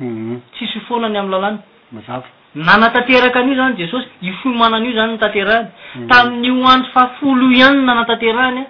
mhm. 0.00 0.40
tsisy 0.54 0.78
hofoanany 0.78 1.16
am'y 1.20 1.30
lalànamaa 1.30 2.22
nanatanteraky 2.68 3.38
an'io 3.42 3.56
zany 3.60 3.76
jesosy 3.82 4.08
io 4.22 4.32
fiomanana 4.42 4.84
io 4.86 4.94
zany 4.98 5.06
mhm. 5.10 5.14
ny 5.14 5.18
tanterahny 5.18 5.68
tamin'nyoandry 6.10 6.90
fafolo 6.94 7.50
ihany 7.58 7.74
ny 7.78 7.84
nanatanterany 7.90 8.58
a 8.58 8.66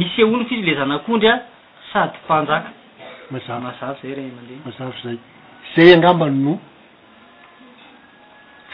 nisolofa 0.00 0.54
izy 0.54 0.62
le 0.70 0.74
zanakondry 0.80 1.28
a 1.34 1.42
sady 1.92 2.12
mpanjaka 2.24 2.72
mazavy 3.30 3.98
zay 4.02 4.14
re 4.18 4.22
mandeaa 4.36 4.90
zay 5.02 5.16
zay 5.74 5.92
angamba 5.94 6.26
no 6.30 6.58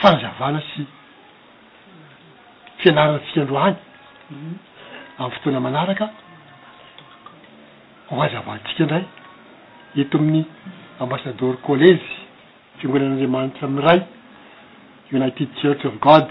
fanzavanasy 0.02 0.82
fianarana 2.82 3.16
atsika 3.18 3.40
ndro 3.44 3.58
any 3.58 3.76
ami'y 5.18 5.30
fotoana 5.36 5.60
manaraka 5.66 6.06
o 8.12 8.22
azaavantsika 8.26 8.82
ndray 8.88 9.04
eto 10.02 10.16
amin'ny 10.20 10.40
ambassador 11.02 11.54
colezy 11.66 12.10
fingonan'andriamanitra 12.80 13.64
amin'ny 13.68 13.84
ray 13.88 14.00
united 15.18 15.48
church 15.60 15.82
of 15.88 15.94
god 16.06 16.26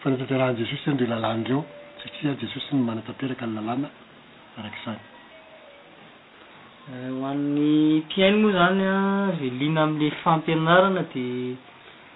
fa 0.00 0.06
natanterahan 0.12 0.56
jesosy 0.60 0.86
nydreo 0.90 1.08
lalandreo 1.14 1.60
satria 2.02 2.34
jesosy 2.42 2.70
ny 2.76 2.82
manatanteraka 2.90 3.44
nny 3.46 3.56
lalàna 3.58 3.88
arak'izany 4.58 5.00
eh, 6.94 7.10
hoann'ny 7.22 7.70
mpiaino 8.04 8.36
moa 8.42 8.52
zany 8.58 8.82
a 8.82 8.94
ah, 9.00 9.32
veliana 9.42 9.80
am'le 9.88 10.10
fampianarana 10.22 11.02
di 11.14 11.24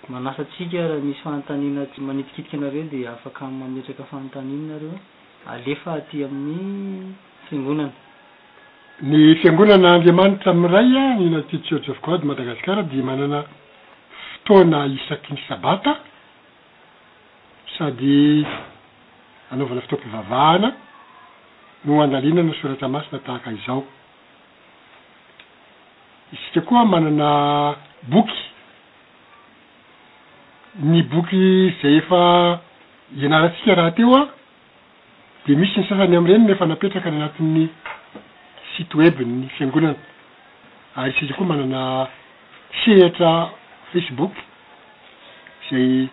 manasatsika 0.08 0.78
raha 0.88 0.94
misy 1.00 1.20
fantanina 1.24 1.86
ty 1.94 2.00
manitikitika 2.00 2.56
anareo 2.56 2.82
de 2.90 3.08
afaka 3.08 3.46
mametraka 3.46 4.04
fantanina 4.10 4.72
nareo 4.74 4.98
alefa 5.46 5.92
aty 5.94 6.24
amin'ny 6.24 7.14
fiangonana 7.48 7.90
ny 9.02 9.34
fiangonanaandriamanitra 9.40 10.50
ami' 10.52 10.68
ray 10.68 10.98
a 10.98 11.06
ny 11.22 11.30
natidchorts 11.30 11.88
ov 11.88 12.00
kode 12.00 12.24
madagasikara 12.26 12.82
de 12.82 13.02
manana 13.02 13.44
fotoana 14.34 14.86
isaky 14.86 15.34
ny 15.34 15.40
sabata 15.48 15.96
sady 17.78 18.46
anaovana 19.52 19.80
fotoam-pivavahana 19.86 20.72
no 21.84 22.02
analiana 22.02 22.42
no 22.42 22.54
soratra 22.54 22.88
masina 22.88 23.18
tahaka 23.22 23.50
izao 23.52 23.84
i 26.32 26.36
sika 26.36 26.60
koa 26.66 26.84
manana 26.84 27.76
boky 28.02 28.51
ny 30.80 31.02
boky 31.04 31.74
zay 31.82 31.96
efa 32.00 32.58
ianaratsika 33.20 33.74
raha 33.74 33.90
teo 33.92 34.16
a 34.16 34.28
de 35.46 35.54
misy 35.54 35.76
ny 35.80 35.84
sasany 35.86 36.14
am'y 36.16 36.30
ireny 36.30 36.46
nefa 36.46 36.66
napetraka 36.66 37.10
ny 37.10 37.16
anatin'ny 37.20 37.68
site 38.74 38.94
web 38.94 39.20
ny 39.20 39.48
fiangonana 39.58 39.98
ary 40.96 41.12
sizy 41.18 41.34
koa 41.36 41.46
manana 41.46 42.08
sehetra 42.84 43.50
facebook 43.92 44.32
zay 45.70 46.08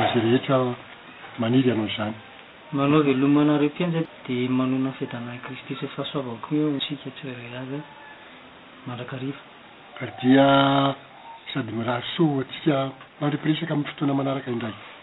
aze 0.00 0.18
rehetra 0.20 0.74
maniry 1.38 1.68
ianao 1.68 1.88
zany 1.96 2.14
manao 2.72 3.02
velomanareo 3.06 3.68
tiany 3.76 3.92
zay 3.92 4.06
de 4.26 4.48
manona 4.48 4.90
ayfitana 4.90 5.38
kristise 5.44 5.86
fahasoavaako 5.94 6.54
o 6.74 6.78
tsika 6.84 7.10
tsyrrey 7.16 7.54
azy 7.60 7.78
a 7.78 7.82
mandraka 8.86 9.16
rivo 9.22 9.40
ar 10.02 10.10
dia 10.22 10.46
sady 11.52 11.72
miraha 11.78 12.02
soa 12.16 12.40
atsika 12.42 12.76
mandripirisaka 13.20 13.72
amin'ny 13.74 13.90
fotoana 13.90 14.14
manaraka 14.18 14.50
indrayky 14.50 14.93